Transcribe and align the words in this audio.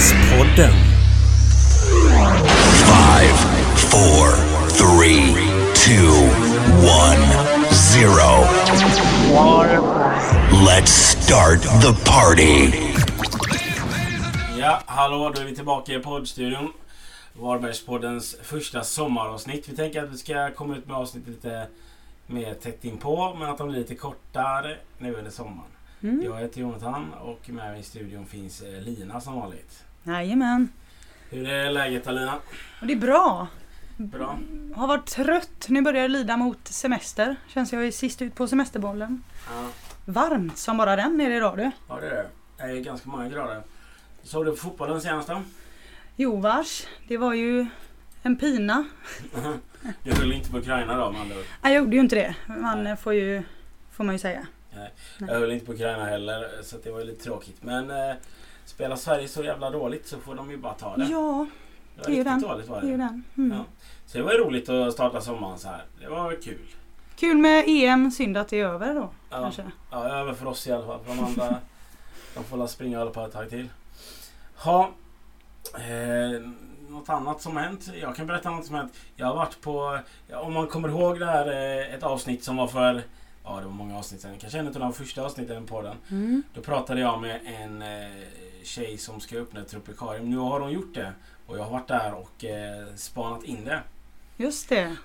Varbergspodden. 0.00 0.72
Five, 2.86 3.36
four, 3.76 4.32
three, 4.70 5.34
two, 5.74 6.12
one, 6.82 7.22
zero. 7.72 8.30
Let's 10.64 10.90
start 10.90 11.60
the 11.62 11.92
party. 12.04 12.72
Ja, 14.58 14.82
hallå, 14.86 15.32
då 15.34 15.40
är 15.40 15.44
vi 15.44 15.54
tillbaka 15.54 15.92
i 15.92 15.98
poddstudion. 15.98 16.72
Varbergspoddens 17.32 18.36
första 18.42 18.84
sommaravsnitt. 18.84 19.68
Vi 19.68 19.76
tänker 19.76 20.02
att 20.02 20.10
vi 20.10 20.18
ska 20.18 20.50
komma 20.50 20.76
ut 20.76 20.86
med 20.86 20.96
avsnitt 20.96 21.28
lite 21.28 21.66
mer 22.26 22.54
tätt 22.54 22.84
inpå, 22.84 23.36
men 23.38 23.48
att 23.48 23.58
de 23.58 23.68
blir 23.68 23.78
lite 23.78 23.94
kortare 23.94 24.76
nu 24.98 25.14
under 25.14 25.30
sommaren. 25.30 25.70
Mm. 26.02 26.24
Jag 26.24 26.40
heter 26.40 26.60
Jonathan 26.60 27.12
och 27.12 27.50
med 27.50 27.70
mig 27.70 27.80
i 27.80 27.82
studion 27.82 28.26
finns 28.26 28.62
eh, 28.62 28.80
Lina 28.82 29.20
som 29.20 29.34
vanligt. 29.34 29.84
Jajamän. 30.02 30.68
Hur 31.30 31.48
är 31.48 31.70
läget 31.70 32.06
Alina? 32.06 32.34
Och 32.80 32.86
det 32.86 32.92
är 32.92 32.96
bra. 32.96 33.46
Bra? 33.96 34.38
Har 34.74 34.86
varit 34.86 35.06
trött. 35.06 35.66
Nu 35.68 35.82
börjar 35.82 36.02
det 36.02 36.08
lida 36.08 36.36
mot 36.36 36.68
semester. 36.68 37.36
Känns 37.48 37.72
jag 37.72 37.86
är 37.86 37.90
sist 37.90 38.22
ut 38.22 38.34
på 38.34 38.46
semesterbollen. 38.48 39.22
Ja, 39.50 39.68
Varmt 40.04 40.58
som 40.58 40.76
bara 40.76 40.96
den 40.96 41.20
är 41.20 41.30
det 41.30 41.36
idag 41.36 41.56
du. 41.58 41.70
ja 41.88 41.98
det 42.00 42.06
är 42.06 42.10
det. 42.10 42.26
Det 42.56 42.62
är 42.62 42.80
ganska 42.80 43.08
många 43.08 43.28
grader. 43.28 43.62
Såg 44.22 44.44
du 44.44 44.50
på 44.50 44.56
fotbollen 44.56 45.00
senast 45.00 45.28
då? 45.28 45.42
Jo 46.16 46.36
vars. 46.40 46.86
Det 47.08 47.16
var 47.16 47.34
ju 47.34 47.66
en 48.22 48.36
pina. 48.36 48.84
Du 50.02 50.12
höll 50.12 50.32
inte 50.32 50.50
på 50.50 50.58
Ukraina 50.58 50.96
då 50.96 51.06
ord. 51.06 51.14
Nej, 51.62 51.72
jag 51.72 51.74
gjorde 51.74 51.96
ju 51.96 52.00
inte 52.02 52.16
det. 52.16 52.34
Man 52.46 52.84
Nej. 52.84 52.96
får 52.96 53.14
ju, 53.14 53.42
får 53.92 54.04
man 54.04 54.14
ju 54.14 54.18
säga. 54.18 54.46
Nej, 54.74 54.92
Nej. 55.18 55.30
jag 55.32 55.40
höll 55.40 55.50
inte 55.50 55.66
på 55.66 55.72
Ukraina 55.72 56.04
heller 56.04 56.48
så 56.62 56.76
det 56.84 56.90
var 56.90 56.98
ju 57.00 57.04
lite 57.06 57.24
tråkigt. 57.24 57.62
Men 57.62 57.90
eh, 57.90 58.14
spelar 58.70 58.96
Sverige 58.96 59.28
så 59.28 59.44
jävla 59.44 59.70
dåligt 59.70 60.08
så 60.08 60.18
får 60.18 60.34
de 60.34 60.50
ju 60.50 60.56
bara 60.56 60.74
ta 60.74 60.96
det. 60.96 61.04
Ja, 61.04 61.46
det 62.04 62.12
är 62.12 62.16
ju 62.16 62.24
den. 62.24 62.40
dåligt 62.40 62.68
var 62.68 62.80
det 62.80 62.86
är 62.86 62.90
det. 62.90 62.96
den. 62.96 63.24
Mm. 63.36 63.58
Ja. 63.58 63.64
Så 64.06 64.18
det 64.18 64.24
var 64.24 64.32
ju 64.32 64.38
roligt 64.38 64.68
att 64.68 64.92
starta 64.92 65.20
sommaren 65.20 65.58
så 65.58 65.68
här. 65.68 65.84
Det 66.00 66.08
var 66.08 66.42
kul. 66.42 66.66
Kul 67.16 67.38
med 67.38 67.64
EM. 67.66 68.10
Synd 68.10 68.36
att 68.36 68.48
det 68.48 68.60
är 68.60 68.66
över 68.66 68.94
då. 68.94 69.10
Ja, 69.30 69.42
Kanske. 69.42 69.62
ja 69.90 70.08
över 70.08 70.34
för 70.34 70.46
oss 70.46 70.66
i 70.66 70.72
alla 70.72 70.86
fall. 70.86 71.00
För 71.04 71.14
de 71.14 71.24
andra 71.24 71.56
de 72.34 72.44
får 72.44 72.56
la 72.56 72.68
springa 72.68 72.98
och 72.98 73.04
hålla 73.04 73.14
på 73.14 73.26
ett 73.26 73.32
tag 73.32 73.50
till. 73.50 73.68
Ha, 74.56 74.90
eh, 75.74 76.40
något 76.88 77.08
annat 77.08 77.42
som 77.42 77.56
har 77.56 77.64
hänt? 77.64 77.90
Jag 78.00 78.16
kan 78.16 78.26
berätta 78.26 78.50
något 78.50 78.66
som 78.66 78.74
har 78.74 78.82
hänt. 78.82 78.94
Jag 79.16 79.26
har 79.26 79.34
varit 79.34 79.60
på, 79.60 79.98
om 80.32 80.52
man 80.52 80.66
kommer 80.66 80.88
ihåg 80.88 81.18
det 81.18 81.26
här 81.26 81.46
eh, 81.46 81.94
ett 81.94 82.02
avsnitt 82.02 82.44
som 82.44 82.56
var 82.56 82.66
för 82.66 83.02
Ja 83.44 83.56
det 83.56 83.64
var 83.64 83.72
många 83.72 83.98
avsnitt 83.98 84.20
sen. 84.20 84.38
Kanske 84.38 84.58
en 84.58 84.66
av 84.66 84.72
de 84.72 84.92
första 84.92 85.22
avsnitten 85.22 85.66
på 85.66 85.82
den. 85.82 85.96
Mm. 86.10 86.42
Då 86.54 86.60
pratade 86.60 87.00
jag 87.00 87.20
med 87.20 87.40
en 87.44 87.82
eh, 87.82 88.22
tjej 88.62 88.98
som 88.98 89.20
ska 89.20 89.36
öppna 89.38 89.60
ett 89.60 89.68
tropikarium. 89.68 90.30
Nu 90.30 90.36
har 90.36 90.60
hon 90.60 90.72
gjort 90.72 90.94
det. 90.94 91.12
Och 91.46 91.58
jag 91.58 91.62
har 91.64 91.70
varit 91.70 91.88
där 91.88 92.14
och 92.14 92.44
eh, 92.44 92.94
spanat 92.96 93.44
in 93.44 93.64
det. 93.64 93.82
Just 94.36 94.68
det. 94.68 94.96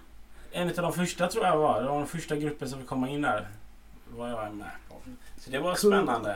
En 0.51 0.67
av 0.69 0.75
de 0.75 0.93
första 0.93 1.27
tror 1.27 1.45
jag 1.45 1.57
var. 1.57 1.81
Det 1.81 1.87
var 1.89 1.97
den 1.97 2.07
första 2.07 2.35
gruppen 2.35 2.69
som 2.69 2.79
fick 2.79 2.87
komma 2.87 3.09
in 3.09 3.21
där. 3.21 3.47
var 4.09 4.27
jag 4.29 4.55
med 4.55 4.71
på. 4.89 4.95
Så 5.37 5.49
det 5.51 5.59
var 5.59 5.75
Cool. 5.75 5.91
spännande. 5.91 6.35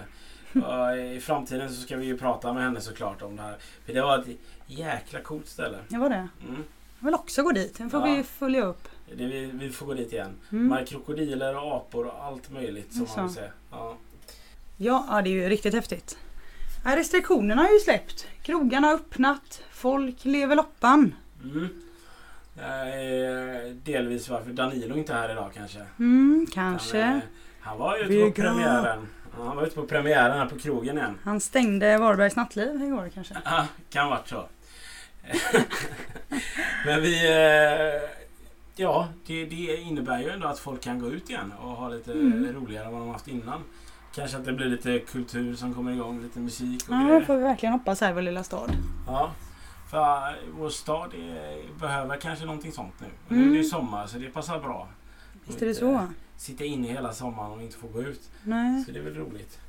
Och 0.54 0.98
I 0.98 1.20
framtiden 1.20 1.74
så 1.74 1.82
ska 1.82 1.98
vi 1.98 2.06
ju 2.06 2.18
prata 2.18 2.54
med 2.54 2.64
henne 2.64 2.82
såklart 2.82 3.22
om 3.22 3.36
det 3.36 3.42
här. 3.42 3.58
För 3.86 3.94
det 3.94 4.02
var 4.02 4.18
ett 4.20 4.28
jäkla 4.68 5.22
coolt 5.22 5.48
ställe. 5.48 5.78
Det 5.88 5.98
var 5.98 6.10
det. 6.10 6.28
Mm. 6.48 6.64
Jag 7.00 7.06
vill 7.06 7.14
också 7.16 7.44
gå 7.44 7.52
dit. 7.52 7.78
Den 7.78 7.90
får 7.90 8.08
Ja. 8.08 8.16
vi 8.16 8.24
följa 8.24 8.64
upp. 8.64 8.88
Det 9.16 9.26
vi, 9.26 9.46
vi 9.46 9.70
får 9.70 9.86
gå 9.86 9.94
dit 9.94 10.14
igen. 10.14 10.36
Mm. 10.52 10.68
Med 10.68 10.88
krokodiler 10.88 11.58
och 11.58 11.76
apor 11.76 12.06
och 12.08 12.24
allt 12.26 12.50
möjligt 12.52 12.94
som 12.94 13.02
Jaså. 13.02 13.18
man 13.18 13.28
vill 13.28 13.36
se. 13.36 13.50
Ja, 13.72 13.98
ja, 14.78 15.22
det 15.24 15.30
är 15.30 15.32
ju 15.32 15.50
riktigt 15.50 15.74
häftigt. 15.74 16.18
Ja, 16.86 16.96
restriktionerna 16.96 17.62
har 17.62 17.70
ju 17.70 17.80
släppt. 17.80 18.28
Krogarna 18.44 18.88
har 18.88 18.94
öppnat. 18.94 19.62
Folk 19.72 20.26
lever 20.26 20.56
loppan. 20.56 21.16
Mm. 21.44 21.70
Eh, 22.58 23.72
delvis 23.84 24.30
varför 24.30 24.52
Danilo 24.52 24.96
inte 24.98 25.14
är 25.14 25.18
här 25.18 25.32
idag 25.32 25.52
kanske. 25.56 25.80
Mm, 26.00 26.38
Han, 26.40 26.46
kanske. 26.54 27.00
eh, 27.00 27.18
han 27.60 27.78
var 27.78 27.98
ju 27.98 28.04
ute 28.04 28.42
på 28.42 28.42
premiären. 28.42 29.08
Han 29.38 29.56
var 29.58 29.64
ute 29.66 29.76
på 29.76 29.84
premiären 29.88 30.38
här 30.40 30.46
på 30.46 30.60
krogen 30.60 30.98
igen. 30.98 31.18
Han 31.24 31.40
stängde 31.40 31.98
Varbergs 31.98 32.36
nattliv 32.36 32.84
igår 32.84 33.10
kanske. 33.14 33.36
Ja, 33.46 33.66
kan 33.90 34.10
varit 34.10 34.28
så. 34.28 34.46
Men 36.86 37.02
vi... 37.02 37.28
eh, 37.30 38.10
Ja, 38.76 39.08
det, 39.28 39.46
det 39.46 39.76
innebär 39.78 40.20
ju 40.22 40.30
ändå 40.30 40.48
att 40.48 40.60
folk 40.60 40.82
kan 40.82 41.00
gå 41.00 41.08
ut 41.12 41.30
igen 41.30 41.54
och 41.62 41.70
ha 41.70 41.90
lite 41.90 42.12
Mm. 42.12 42.54
roligare 42.54 42.86
än 42.86 42.92
vad 42.92 43.02
de 43.02 43.10
haft 43.10 43.28
innan. 43.28 43.64
Kanske 44.16 44.38
att 44.38 44.46
det 44.46 44.54
blir 44.54 44.66
lite 44.66 45.00
kultur 45.00 45.56
som 45.56 45.74
kommer 45.74 45.92
igång, 45.92 46.22
lite 46.22 46.40
musik 46.40 46.84
och 46.90 46.94
Ja, 46.96 47.00
det 47.00 47.06
grejer. 47.08 47.22
får 47.22 47.36
vi 47.38 47.44
verkligen 47.44 47.74
hoppas 47.74 48.02
här 48.02 48.10
i 48.10 48.14
vår 48.14 48.22
lilla 48.22 48.44
stad. 48.44 48.72
Ja, 49.08 49.32
för 49.92 50.36
vår 50.52 50.70
stad 50.70 51.14
är, 51.14 51.80
behöver 51.80 52.18
kanske 52.18 52.46
någonting 52.46 52.72
sånt 52.72 52.94
nu. 53.00 53.08
Och 53.26 53.32
nu 53.32 53.38
är 53.38 53.42
Mm. 53.42 53.52
det 53.54 53.58
ju 53.58 53.64
sommar 53.64 54.08
så 54.08 54.18
det 54.18 54.30
passar 54.30 54.60
bra. 54.60 54.88
Visst 55.46 55.62
är 55.62 55.66
det 55.66 55.74
så? 55.76 55.92
inte 55.92 56.14
Sitta 56.38 56.64
inne 56.64 56.88
hela 56.88 57.14
sommaren 57.14 57.52
och 57.52 57.62
inte 57.62 57.78
få 57.78 57.88
gå 57.88 58.02
ut. 58.02 58.30
Nej. 58.44 58.84
Så 58.86 58.92
det 58.92 59.00
är 59.00 59.04
väl 59.04 59.16
roligt. 59.16 59.60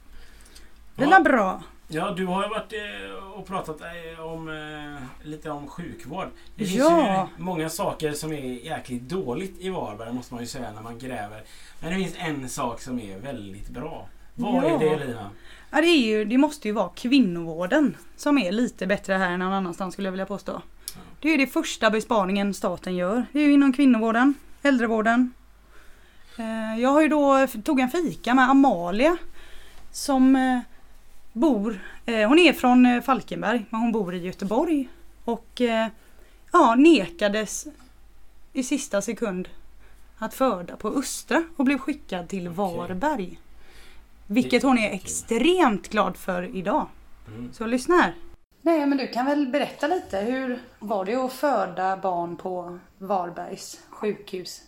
Det 0.97 1.05
är 1.05 1.11
Ja. 1.11 1.21
bra. 1.21 1.63
Ja, 1.89 2.11
du 2.11 2.27
har 2.27 2.43
ju 2.43 2.49
varit 2.49 2.73
eh, 2.73 3.25
och 3.39 3.47
pratat 3.47 3.81
eh, 3.81 4.21
om, 4.27 4.49
eh, 4.49 5.27
lite 5.27 5.51
om 5.51 5.67
sjukvård. 5.69 6.27
Det 6.57 6.65
finns 6.65 6.79
Ja. 6.79 7.29
ju 7.37 7.43
många 7.45 7.69
saker 7.69 8.13
som 8.13 8.33
är 8.33 8.45
jäkligt 8.65 9.03
dåligt 9.03 9.61
i 9.61 9.71
Varberg 9.71 10.13
måste 10.13 10.35
man 10.35 10.43
ju 10.43 10.47
säga 10.47 10.73
när 10.73 10.83
man 10.83 10.99
gräver. 10.99 11.43
Men 11.81 11.91
det 11.91 11.97
finns 11.97 12.15
en 12.19 12.49
sak 12.49 12.81
som 12.81 12.99
är 13.01 13.19
väldigt 13.19 13.69
bra. 13.69 14.07
Vad 14.41 14.65
Ja. 14.65 14.69
är 14.71 14.79
det 14.99 15.07
Lina? 15.07 15.31
Ja, 15.71 15.81
det, 15.81 15.87
är 15.87 16.07
ju, 16.07 16.25
det 16.25 16.39
måste 16.39 16.69
ju 16.69 16.75
vara 16.75 16.89
kvinnovården 16.89 17.97
som 18.17 18.39
är 18.39 18.53
lite 18.53 18.87
bättre 18.87 19.15
här 19.15 19.31
än 19.31 19.39
någon 19.39 19.53
annanstans 19.53 19.93
skulle 19.95 20.07
jag 20.07 20.13
vilja 20.13 20.27
påstå. 20.27 20.63
Det 21.21 21.29
är 21.29 21.33
ju 21.33 21.39
det 21.39 21.47
första 21.47 21.91
besparingen 21.91 22.55
staten 22.55 22.97
gör. 22.97 23.25
Det 23.33 23.39
är 23.41 23.47
ju 23.47 23.53
inom 23.53 23.73
kvinnovården, 23.73 24.35
äldrevården. 24.63 25.33
Eh, 26.39 26.81
Jag 26.81 26.91
har 26.91 27.01
ju 27.03 27.09
då 27.09 27.47
tog 27.65 27.81
en 27.81 27.89
fika 27.91 28.35
med 28.35 28.51
Amalia 28.51 29.17
som 29.93 30.37
eh, 30.37 30.59
bor, 31.33 31.81
eh, 32.07 32.29
hon 32.29 32.39
är 32.39 32.53
från 32.53 33.03
Falkenberg 33.03 33.65
men 33.71 33.81
hon 33.81 33.93
bor 33.93 34.15
i 34.15 34.19
Göteborg. 34.19 34.89
Och 35.25 35.61
ja, 36.53 36.75
nekades 36.75 37.67
i 38.53 38.63
sista 38.63 39.03
sekund 39.03 39.49
att 40.19 40.35
föda 40.35 40.77
på 40.77 40.89
Östra 40.89 41.45
och 41.57 41.65
blev 41.65 41.79
skickad 41.79 42.29
till 42.29 42.49
Varberg. 42.49 43.39
Vilket 44.33 44.63
hon 44.63 44.79
är 44.79 44.93
extremt 44.93 45.89
glad 45.89 46.17
för 46.17 46.57
idag. 46.57 46.87
Mm. 47.27 47.53
Så 47.53 47.67
lyssna 47.67 47.95
här. 47.97 48.15
Nej 48.63 48.87
men 48.87 48.99
du 48.99 49.07
kan 49.07 49.27
väl 49.27 49.47
berätta 49.47 49.87
lite. 49.87 50.19
Hur 50.19 50.59
var 50.79 51.05
det 51.05 51.15
att 51.15 51.33
föda 51.33 51.97
barn 51.97 52.37
på 52.37 52.79
Varbergs 52.99 53.81
sjukhus 53.91 54.63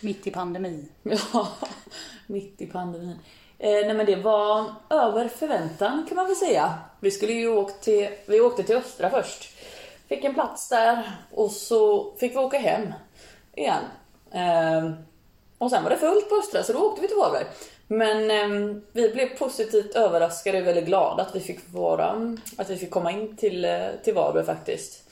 mitt 0.00 0.26
i 0.26 0.30
pandemi? 0.30 0.88
Ja, 1.32 1.48
mitt 2.26 2.60
i 2.60 2.66
pandemin. 2.66 3.18
Eh, 3.58 3.70
nej 3.70 3.94
men 3.94 4.06
det 4.06 4.16
var 4.16 4.74
över 4.90 5.28
förväntan 5.28 6.06
kan 6.08 6.16
man 6.16 6.26
väl 6.26 6.36
säga. 6.36 6.74
Vi 7.00 7.10
skulle 7.10 7.32
ju 7.32 7.48
åkt 7.48 7.84
till, 7.84 8.08
vi 8.26 8.40
åkte 8.40 8.62
till 8.62 8.76
Östra 8.76 9.10
först. 9.10 9.56
Fick 10.08 10.24
en 10.24 10.34
plats 10.34 10.68
där 10.68 11.10
och 11.30 11.50
så 11.50 12.12
fick 12.16 12.32
vi 12.32 12.36
åka 12.36 12.58
hem 12.58 12.92
igen. 13.54 13.82
Eh, 14.30 14.90
och 15.58 15.70
sen 15.70 15.82
var 15.82 15.90
det 15.90 15.96
fullt 15.96 16.28
på 16.28 16.34
Östra 16.34 16.62
så 16.62 16.72
då 16.72 16.78
åkte 16.78 17.02
vi 17.02 17.08
till 17.08 17.16
Varberg. 17.16 17.46
Men 17.88 18.30
eh, 18.30 18.76
vi 18.92 19.08
blev 19.08 19.38
positivt 19.38 19.94
överraskade 19.94 20.60
och 20.60 20.66
väldigt 20.66 20.86
glada 20.86 21.22
att 21.22 21.36
vi 21.36 21.40
fick 21.40 21.60
vara, 21.72 22.36
att 22.56 22.70
vi 22.70 22.76
fick 22.76 22.90
komma 22.90 23.12
in 23.12 23.36
till, 23.36 23.64
eh, 23.64 23.86
till 24.04 24.14
Varberg 24.14 24.44
faktiskt. 24.44 25.10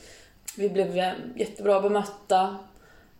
Vi 0.56 0.70
blev 0.70 0.98
eh, 0.98 1.12
jättebra 1.36 1.80
bemötta. 1.80 2.56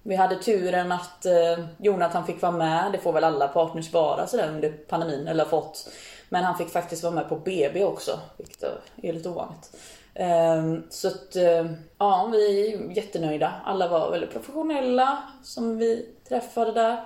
Vi 0.02 0.14
hade 0.14 0.36
turen 0.36 0.92
att 0.92 1.26
eh, 1.26 1.64
Jonathan 1.78 2.26
fick 2.26 2.42
vara 2.42 2.52
med. 2.52 2.92
Det 2.92 2.98
får 2.98 3.12
väl 3.12 3.24
alla 3.24 3.48
partners 3.48 3.92
vara 3.92 4.26
sådär 4.26 4.48
under 4.48 4.70
pandemin, 4.70 5.28
eller 5.28 5.44
fått. 5.44 5.88
Men 6.28 6.44
han 6.44 6.58
fick 6.58 6.68
faktiskt 6.68 7.02
vara 7.02 7.14
med 7.14 7.28
på 7.28 7.36
BB 7.36 7.84
också, 7.84 8.20
vilket 8.36 8.62
är 9.02 9.12
lite 9.12 9.28
ovanligt. 9.28 9.76
Ehm, 10.14 10.82
så 10.90 11.08
att, 11.08 11.36
eh, 11.36 11.66
ja, 11.98 12.28
vi 12.32 12.72
är 12.72 12.96
jättenöjda. 12.96 13.52
Alla 13.64 13.88
var 13.88 14.10
väldigt 14.10 14.32
professionella 14.32 15.22
som 15.42 15.78
vi 15.78 16.08
träffade 16.28 16.72
där. 16.72 17.04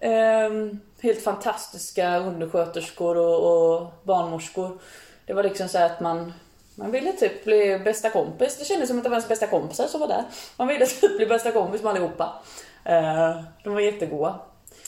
Ehm, 0.00 0.80
helt 1.04 1.22
fantastiska 1.22 2.18
undersköterskor 2.18 3.16
och, 3.16 3.74
och 3.74 3.92
barnmorskor. 4.02 4.78
Det 5.26 5.32
var 5.32 5.42
liksom 5.42 5.68
så 5.68 5.78
att 5.78 6.00
man 6.00 6.32
man 6.74 6.90
ville 6.90 7.12
typ 7.12 7.44
bli 7.44 7.78
bästa 7.84 8.10
kompis. 8.10 8.58
Det 8.58 8.64
kändes 8.64 8.88
som 8.88 8.98
att 8.98 9.04
det 9.04 9.10
var 9.10 9.16
ens 9.16 9.28
bästa 9.28 9.46
kompisar 9.46 9.86
som 9.86 10.00
var 10.00 10.08
där. 10.08 10.24
Man 10.56 10.68
ville 10.68 10.86
typ 10.86 11.16
bli 11.16 11.26
bästa 11.26 11.52
kompis 11.52 11.82
med 11.82 11.90
allihopa. 11.90 12.42
Eh, 12.84 13.40
de 13.64 13.74
var 13.74 13.80
jättegoda. 13.80 14.40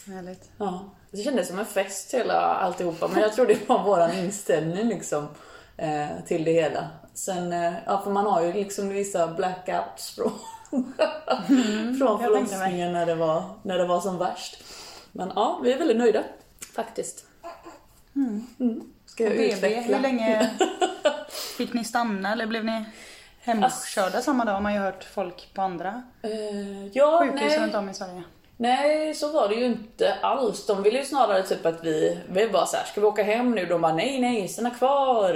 Härligt. 0.07 0.51
Ja. 0.59 0.85
Det 1.11 1.23
kändes 1.23 1.49
som 1.49 1.59
en 1.59 1.67
fest 1.67 2.15
hela 2.15 2.35
alltihopa. 2.35 3.09
Men 3.09 3.23
jag 3.23 3.33
tror 3.33 3.47
det 3.47 3.69
var 3.69 3.85
våran 3.85 4.13
inställning 4.13 4.89
liksom 4.89 5.29
eh, 5.77 6.07
till 6.27 6.45
det 6.45 6.53
hela. 6.53 6.89
Sen, 7.15 7.53
eh, 7.53 7.73
ja 7.87 8.01
för 8.05 8.11
man 8.11 8.27
har 8.27 8.43
ju 8.43 8.53
liksom 8.53 8.89
vissa 8.89 9.29
blackouts 9.29 10.15
från, 10.15 10.33
från 11.99 12.19
tänkte 12.19 12.19
mig. 12.19 12.19
förlossningen 12.19 12.93
när 12.93 13.07
det, 13.07 13.15
var, 13.15 13.43
när 13.63 13.79
det 13.79 13.87
var 13.87 14.01
som 14.01 14.19
värst. 14.19 14.63
Men 15.17 15.33
ja, 15.35 15.61
vi 15.63 15.73
är 15.73 15.79
väldigt 15.79 15.97
nöjda. 15.97 16.25
Faktiskt. 16.75 17.25
Mm. 18.17 18.47
Ska 19.07 19.25
jag 19.25 19.33
BB, 19.33 19.53
utveckla? 19.53 19.97
hur 19.97 20.03
länge, 20.03 20.51
Fick 21.57 21.73
ni 21.73 21.85
stanna 21.85 22.33
eller 22.33 22.47
blev 22.47 22.65
ni 22.65 22.85
hemkörda 23.41 24.21
samma 24.23 24.45
dag? 24.45 24.53
Har 24.53 24.61
man 24.61 24.75
ju 24.75 24.81
hört 24.81 25.05
folk 25.05 25.51
på 25.55 25.63
andra 25.63 26.03
Eh, 26.23 26.87
ja, 26.93 27.25
sjukhus 27.25 27.59
runt 27.59 27.75
om 27.75 27.89
i 27.89 27.95
Sverige. 27.95 28.23
Nej, 28.57 29.15
så 29.15 29.33
var 29.33 29.49
det 29.49 29.55
ju 29.55 29.65
inte 29.65 30.15
alls. 30.15 30.67
De 30.67 30.83
ville 30.83 30.99
ju 30.99 31.05
snarare 31.05 31.43
typ 31.43 31.67
att 31.67 31.85
vi, 31.85 32.19
vi 32.29 32.49
bara 32.49 32.67
så 32.67 32.77
här, 32.77 32.85
ska 32.85 33.01
vi 33.01 33.07
åka 33.07 33.23
hem 33.23 33.51
nu? 33.51 33.67
De 33.67 33.81
bara 33.81 33.95
nej, 33.95 34.21
nej, 34.21 34.49
stanna 34.49 34.71
kvar. 34.71 35.35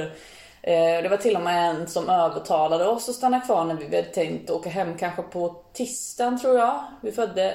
Eh, 0.62 1.02
det 1.02 1.08
var 1.10 1.16
till 1.16 1.36
och 1.36 1.42
med 1.42 1.70
en 1.70 1.88
som 1.88 2.08
övertalade 2.08 2.86
oss 2.86 3.08
att 3.08 3.14
stanna 3.14 3.40
kvar 3.40 3.64
när 3.64 3.74
vi 3.74 3.84
hade 3.84 4.02
tänkt 4.02 4.50
åka 4.50 4.70
hem 4.70 4.98
kanske 4.98 5.22
på 5.22 5.62
tisdagen 5.72 6.40
tror 6.40 6.58
jag. 6.58 6.84
Vi 7.00 7.12
födde, 7.12 7.54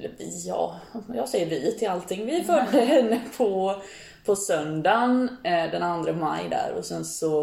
eller 0.00 0.14
vi, 0.18 0.48
ja, 0.48 0.76
jag 1.14 1.28
säger 1.28 1.46
vi 1.46 1.78
till 1.78 1.88
allting. 1.88 2.26
Vi 2.26 2.44
födde 2.44 2.80
henne 2.80 3.20
på, 3.36 3.74
på 4.24 4.36
söndagen 4.36 5.36
eh, 5.44 5.70
den 5.70 6.04
2 6.04 6.12
maj 6.12 6.48
där 6.50 6.74
och 6.78 6.84
sen 6.84 7.04
så 7.04 7.42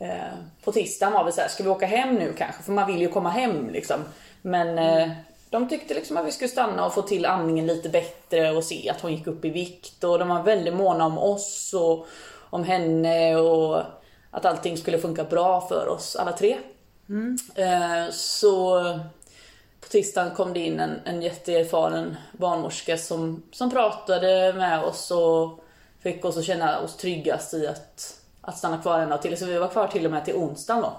eh, 0.00 0.34
på 0.64 0.72
tisdagen 0.72 1.12
var 1.12 1.24
vi 1.24 1.32
så 1.32 1.40
här, 1.40 1.48
ska 1.48 1.62
vi 1.62 1.68
åka 1.68 1.86
hem 1.86 2.14
nu 2.14 2.32
kanske? 2.38 2.62
För 2.62 2.72
man 2.72 2.86
vill 2.86 3.00
ju 3.00 3.08
komma 3.08 3.30
hem 3.30 3.70
liksom. 3.70 4.00
Men 4.42 4.78
eh, 4.78 5.10
de 5.50 5.68
tyckte 5.68 5.94
liksom 5.94 6.16
att 6.16 6.26
vi 6.26 6.32
skulle 6.32 6.48
stanna 6.48 6.86
och 6.86 6.94
få 6.94 7.02
till 7.02 7.26
amningen 7.26 7.66
lite 7.66 7.88
bättre 7.88 8.50
och 8.50 8.64
se 8.64 8.90
att 8.90 9.00
hon 9.00 9.12
gick 9.12 9.26
upp 9.26 9.44
i 9.44 9.50
vikt. 9.50 10.04
Och 10.04 10.18
de 10.18 10.28
var 10.28 10.42
väldigt 10.42 10.74
måna 10.74 11.06
om 11.06 11.18
oss 11.18 11.74
och 11.74 12.06
om 12.50 12.64
henne 12.64 13.36
och 13.36 13.82
att 14.30 14.44
allting 14.44 14.76
skulle 14.76 14.98
funka 14.98 15.24
bra 15.24 15.60
för 15.60 15.88
oss 15.88 16.16
alla 16.16 16.32
tre. 16.32 16.58
Eh, 17.54 18.10
så 18.10 18.80
på 19.88 19.92
tisdagen 19.92 20.34
kom 20.34 20.52
det 20.52 20.60
in 20.60 20.80
en, 20.80 21.00
en 21.04 21.22
jätteerfaren 21.22 22.16
barnmorska 22.32 22.96
som, 22.96 23.42
som 23.52 23.70
pratade 23.70 24.52
med 24.52 24.84
oss 24.84 25.10
och 25.10 25.64
fick 26.02 26.24
oss 26.24 26.36
att 26.36 26.44
känna 26.44 26.80
oss 26.80 26.96
tryggast 26.96 27.54
i 27.54 27.66
att, 27.66 28.20
att 28.40 28.58
stanna 28.58 28.78
kvar 28.78 28.98
en 28.98 29.08
dag 29.08 29.22
till. 29.22 29.36
Så 29.36 29.46
vi 29.46 29.58
var 29.58 29.68
kvar 29.68 29.86
till 29.86 30.04
och 30.04 30.10
med 30.10 30.24
till 30.24 30.34
onsdagen 30.34 30.82
då. 30.82 30.92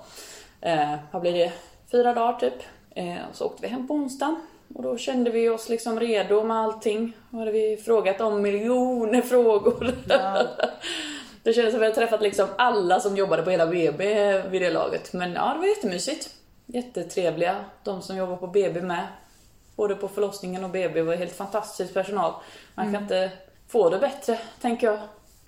Eh, 0.68 0.95
vad 1.12 1.21
blir 1.21 1.33
det? 1.33 1.51
Fyra 1.91 2.13
dagar 2.13 2.39
typ. 2.39 2.53
Eh, 2.95 3.18
och 3.30 3.36
så 3.36 3.45
åkte 3.45 3.62
vi 3.62 3.68
hem 3.68 3.88
på 3.88 3.94
onsdagen. 3.94 4.36
Och 4.75 4.83
då 4.83 4.97
kände 4.97 5.31
vi 5.31 5.50
oss 5.50 5.69
liksom 5.69 6.00
redo 6.00 6.44
med 6.44 6.57
allting. 6.57 7.13
Då 7.30 7.38
hade 7.38 7.51
vi 7.51 7.77
frågat 7.77 8.21
om 8.21 8.41
miljoner 8.41 9.21
frågor. 9.21 9.94
det 11.44 11.53
kändes 11.53 11.74
som 11.74 11.80
att 11.80 11.81
vi 11.81 11.86
hade 11.86 11.95
träffat 11.95 12.21
liksom 12.21 12.47
alla 12.57 13.00
som 13.00 13.18
jobbade 13.18 13.44
på 13.44 13.50
hela 13.50 13.68
BB 13.68 14.41
vid 14.41 14.62
det 14.62 14.71
laget. 14.71 15.13
Men 15.13 15.33
ja, 15.33 15.51
det 15.53 15.59
var 15.59 15.68
jättemysigt. 15.68 16.38
Jättetrevliga, 16.74 17.66
de 17.83 18.01
som 18.01 18.18
jobbar 18.18 18.36
på 18.36 18.48
BB 18.48 18.81
med. 18.81 19.07
Både 19.75 19.95
på 19.95 20.07
förlossningen 20.07 20.63
och 20.63 20.69
BB 20.69 21.01
var 21.01 21.16
helt 21.16 21.36
fantastisk 21.36 21.94
personal. 21.94 22.33
Man 22.75 22.94
kan 22.94 23.01
inte 23.04 23.31
få 23.68 23.89
det 23.89 24.00
bättre, 24.00 24.39
tänker 24.62 24.88
jag. 24.88 25.00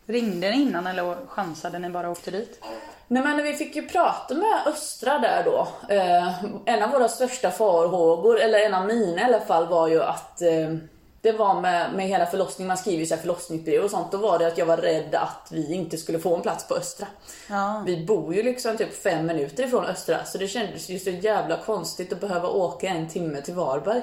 Ringde 0.05 0.49
ni 0.49 0.61
innan 0.61 0.87
eller 0.87 1.25
chansade 1.27 1.79
ni 1.79 1.89
bara 1.89 2.07
och 2.07 2.11
åkte 2.11 2.31
dit? 2.31 2.63
Nej 3.07 3.23
men 3.23 3.43
vi 3.43 3.53
fick 3.53 3.75
ju 3.75 3.89
prata 3.89 4.33
med 4.33 4.67
Östra 4.67 5.19
där 5.19 5.43
då. 5.43 5.67
Eh, 5.89 6.43
en 6.65 6.83
av 6.83 6.89
våra 6.89 7.07
största 7.07 7.51
farhågor, 7.51 8.39
eller 8.39 8.59
en 8.59 8.73
av 8.73 8.85
mina 8.85 9.21
i 9.21 9.23
alla 9.23 9.39
fall, 9.39 9.67
var 9.67 9.87
ju 9.87 10.03
att 10.03 10.41
eh, 10.41 10.75
det 11.21 11.31
var 11.31 11.61
med, 11.61 11.93
med 11.93 12.07
hela 12.07 12.25
förlossningen, 12.25 12.67
man 12.67 12.77
skriver 12.77 12.99
ju 12.99 13.05
så 13.05 13.15
här 13.15 13.21
förlossningsbrev 13.21 13.83
och 13.83 13.91
sånt, 13.91 14.11
då 14.11 14.17
var 14.17 14.39
det 14.39 14.47
att 14.47 14.57
jag 14.57 14.65
var 14.65 14.77
rädd 14.77 15.15
att 15.15 15.47
vi 15.51 15.73
inte 15.73 15.97
skulle 15.97 16.19
få 16.19 16.35
en 16.35 16.41
plats 16.41 16.67
på 16.67 16.75
Östra. 16.75 17.07
Ja. 17.49 17.83
Vi 17.85 18.05
bor 18.05 18.35
ju 18.35 18.43
liksom 18.43 18.77
typ 18.77 18.93
fem 19.03 19.25
minuter 19.25 19.63
ifrån 19.63 19.85
Östra, 19.85 20.25
så 20.25 20.37
det 20.37 20.47
kändes 20.47 20.89
ju 20.89 20.99
så 20.99 21.09
jävla 21.09 21.57
konstigt 21.57 22.13
att 22.13 22.21
behöva 22.21 22.47
åka 22.47 22.87
en 22.87 23.09
timme 23.09 23.41
till 23.41 23.53
Varberg. 23.53 24.01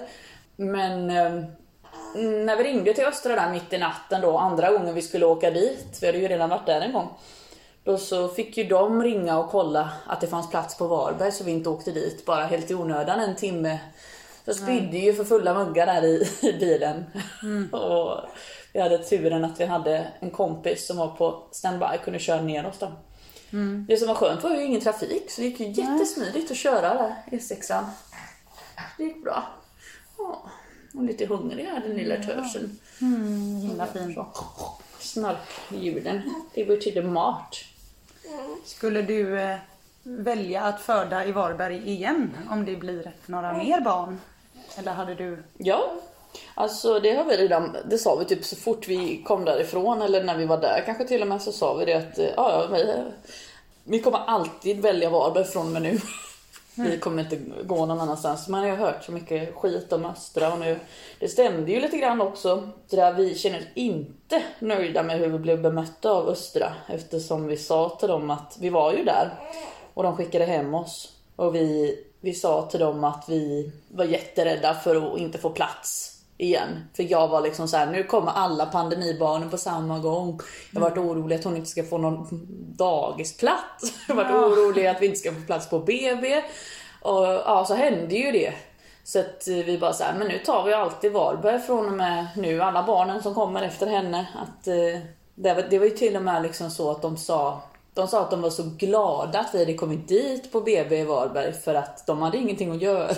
Men 0.57 1.11
eh, 1.11 1.45
när 2.17 2.57
vi 2.57 2.65
ringde 2.65 2.95
till 2.95 3.05
Östra 3.05 3.35
där 3.35 3.51
mitt 3.51 3.73
i 3.73 3.79
natten 3.79 4.21
då, 4.21 4.39
andra 4.39 4.71
gången 4.71 4.95
vi 4.95 5.03
skulle 5.03 5.27
åka 5.27 5.51
dit, 5.51 5.99
vi 6.01 6.07
hade 6.07 6.19
ju 6.19 6.29
redan 6.29 6.51
varit 6.51 6.67
där 6.67 6.81
en 6.81 6.93
gång. 6.93 7.09
Då 7.85 7.99
så 7.99 8.29
fick 8.29 8.57
ju 8.57 8.65
de 8.65 9.03
ringa 9.03 9.39
och 9.39 9.51
kolla 9.51 9.91
att 10.07 10.21
det 10.21 10.27
fanns 10.27 10.51
plats 10.51 10.79
på 10.79 10.87
Varberg 10.87 11.33
så 11.33 11.45
vi 11.45 11.51
inte 11.51 11.69
åkte 11.69 11.91
dit 11.91 12.27
bara 12.27 12.45
helt 12.45 12.71
i 12.71 12.75
onödan 12.75 13.21
en 13.21 13.37
timme. 13.37 13.79
Så 14.49 14.55
spydde 14.55 14.99
ju 14.99 15.15
för 15.15 15.25
fulla 15.25 15.55
muggar 15.55 15.87
där 15.87 16.05
i, 16.05 16.29
i 16.47 16.53
bilen. 16.53 17.05
och 17.73 18.21
vi 18.73 18.81
hade 18.81 18.99
turen 18.99 19.45
att 19.45 19.61
vi 19.61 19.65
hade 19.65 20.13
en 20.21 20.31
kompis 20.31 20.87
som 20.87 20.97
var 20.97 21.09
på 21.09 21.43
standby 21.53 21.87
kunde 22.05 22.19
köra 22.19 22.43
ner 22.43 22.67
oss 22.67 22.79
då. 22.79 22.93
Det 23.89 23.97
som 23.97 24.09
var 24.09 24.15
skönt 24.15 24.43
var 24.43 24.55
ju 24.55 24.65
ingen 24.65 24.81
trafik 24.81 25.31
så 25.31 25.41
det 25.41 25.47
gick 25.47 25.61
ju 25.61 25.67
jättesmidigt 25.67 26.51
att 26.51 26.57
köra 26.57 26.95
där 26.95 27.15
E6an. 27.31 27.85
Det 28.97 29.05
gick 29.05 29.25
bra. 29.25 29.45
Ja, 30.19 30.51
och 30.95 31.05
lite 31.05 31.27
hungrig 31.27 31.65
här 31.65 31.81
den 31.81 31.97
lilla 31.97 32.17
tösen. 32.17 32.79
Himla 33.63 33.87
fin. 33.87 34.25
Snarkljuden. 34.99 36.35
Det 36.55 36.65
betyder 36.65 37.03
mat. 37.03 37.57
Skulle 38.65 39.03
du 39.03 39.41
eh, 39.41 39.57
välja 40.03 40.63
att 40.63 40.81
föda 40.81 41.25
i 41.25 41.33
Varberg 41.33 41.91
igen 41.91 42.37
om 42.51 42.65
det 42.65 42.77
blir 42.77 43.13
några 43.27 43.53
mer 43.53 43.81
barn? 43.81 44.21
Eller 44.79 44.93
hade 44.93 45.15
du... 45.15 45.43
Ja, 45.57 45.93
alltså 46.55 47.01
det 47.01 47.15
har 47.15 47.25
vi 47.25 47.37
redan, 47.37 47.77
det 47.91 47.99
sa 47.99 48.17
vi 48.17 48.25
typ 48.25 48.45
så 48.45 48.57
fort 48.57 48.89
vi 48.89 49.23
kom 49.23 49.45
därifrån 49.45 50.03
eller 50.03 50.25
när 50.25 50.37
vi 50.37 50.47
var 50.47 50.61
där 50.61 50.83
kanske 50.87 51.05
till 51.05 51.23
och 51.23 51.29
med 51.29 51.43
så 51.43 51.53
sa 51.53 51.75
vi 51.75 51.85
det 51.85 51.95
att 51.95 52.19
eh, 52.19 52.27
ja, 52.37 52.53
ja, 52.53 52.77
vi, 52.77 52.95
vi 53.85 54.01
kommer 54.01 54.19
alltid 54.19 54.81
välja 54.81 55.11
Varberg 55.11 55.45
från 55.45 55.67
och 55.67 55.73
med 55.73 55.83
nu. 55.83 56.01
Vi 56.75 56.99
kommer 56.99 57.23
inte 57.23 57.37
gå 57.65 57.87
någon 57.87 58.01
annanstans. 58.01 58.49
Man 58.49 58.61
har 58.61 58.69
ju 58.69 58.75
hört 58.75 59.05
så 59.05 59.13
mycket 59.13 59.55
skit 59.55 59.93
om 59.93 60.05
Östra 60.05 60.53
och 60.53 60.59
nu, 60.59 60.79
det 61.21 61.29
stämde 61.29 61.73
ju 61.73 61.81
lite 61.81 61.97
grann 61.97 62.21
också. 62.21 62.69
Det 62.91 62.97
där 62.97 63.13
vi 63.13 63.35
känner 63.35 63.59
oss 63.59 63.65
inte 63.75 64.43
nöjda 64.59 65.03
med 65.03 65.19
hur 65.19 65.29
vi 65.29 65.39
blev 65.39 65.63
bemötta 65.63 66.11
av 66.11 66.29
Östra 66.29 66.73
eftersom 66.87 67.47
vi 67.47 67.57
sa 67.57 67.89
till 67.89 68.09
dem 68.09 68.31
att 68.31 68.57
vi 68.61 68.71
var 68.71 68.93
ju 68.93 69.05
där 69.05 69.31
och 69.95 70.03
de 70.03 70.17
skickade 70.17 70.45
hem 70.45 70.75
oss 70.75 71.13
och 71.37 71.55
vi, 71.55 71.99
vi 72.21 72.35
sa 72.35 72.63
till 72.71 72.81
dem 72.81 73.05
att 73.05 73.25
vi 73.29 73.73
var 73.89 74.05
jätterädda 74.05 74.75
för 74.75 75.13
att 75.13 75.19
inte 75.19 75.39
få 75.39 75.51
plats 75.51 76.15
igen. 76.39 76.85
För 76.97 77.03
jag 77.03 77.29
var 77.29 77.41
liksom 77.41 77.69
så 77.69 77.77
här: 77.77 77.87
nu 77.87 78.05
kommer 78.05 78.33
alla 78.33 78.67
pandemibarnen 78.67 79.51
på 79.51 79.57
samma 79.57 79.99
gång. 79.99 80.41
Jag 80.73 80.81
har 80.81 80.91
varit 80.91 80.99
orolig 80.99 81.37
att 81.37 81.45
hon 81.45 81.57
inte 81.57 81.71
ska 81.71 81.85
få 81.85 81.99
någon 81.99 82.27
dagisplats. 82.77 83.93
Jag 84.09 84.15
har 84.15 84.25
varit 84.25 84.37
orolig 84.37 84.87
att 84.87 85.03
vi 85.03 85.07
inte 85.07 85.19
ska 85.19 85.33
få 85.33 85.41
plats 85.47 85.71
på 85.71 85.79
BB. 85.79 86.43
Och 87.03 87.25
ja, 87.25 87.65
så 87.69 87.75
hände 87.75 88.15
ju 88.15 88.33
det. 88.33 88.55
Så 89.05 89.21
att 89.21 89.45
vi 89.47 89.79
bara 89.79 89.93
så 89.93 90.05
här, 90.05 90.19
men 90.19 90.29
nu 90.29 90.39
tar 90.39 90.65
vi 90.65 90.73
alltid 90.73 91.13
Varberg 91.13 91.61
från 91.61 91.87
och 91.87 91.93
med 91.93 92.27
nu, 92.37 92.63
alla 92.63 92.83
barnen 92.83 93.23
som 93.23 93.35
kommer 93.35 93.63
efter 93.63 93.87
henne. 93.87 94.29
Att, 94.35 94.69
eh, 94.69 95.01
det, 95.35 95.55
var, 95.55 95.63
det 95.71 95.79
var 95.79 95.87
ju 95.87 95.97
till 95.97 96.17
och 96.17 96.23
med 96.23 96.43
liksom 96.43 96.71
så 96.71 96.91
att 96.91 97.03
de 97.03 97.17
sa 97.17 97.63
de 97.99 98.09
sa 98.09 98.21
att 98.21 98.31
de 98.31 98.43
var 98.43 98.51
så 98.51 98.63
glada 98.79 99.39
att 99.39 99.55
vi 99.55 99.59
hade 99.59 99.75
kommit 99.75 100.09
dit 100.09 100.53
på 100.53 100.61
BB 100.61 100.99
i 100.99 101.05
Varberg 101.05 101.53
för 101.53 101.75
att 101.75 102.07
de 102.07 102.23
hade 102.23 102.39
ingenting 102.39 102.71
att 102.71 102.83
göra. 102.83 103.17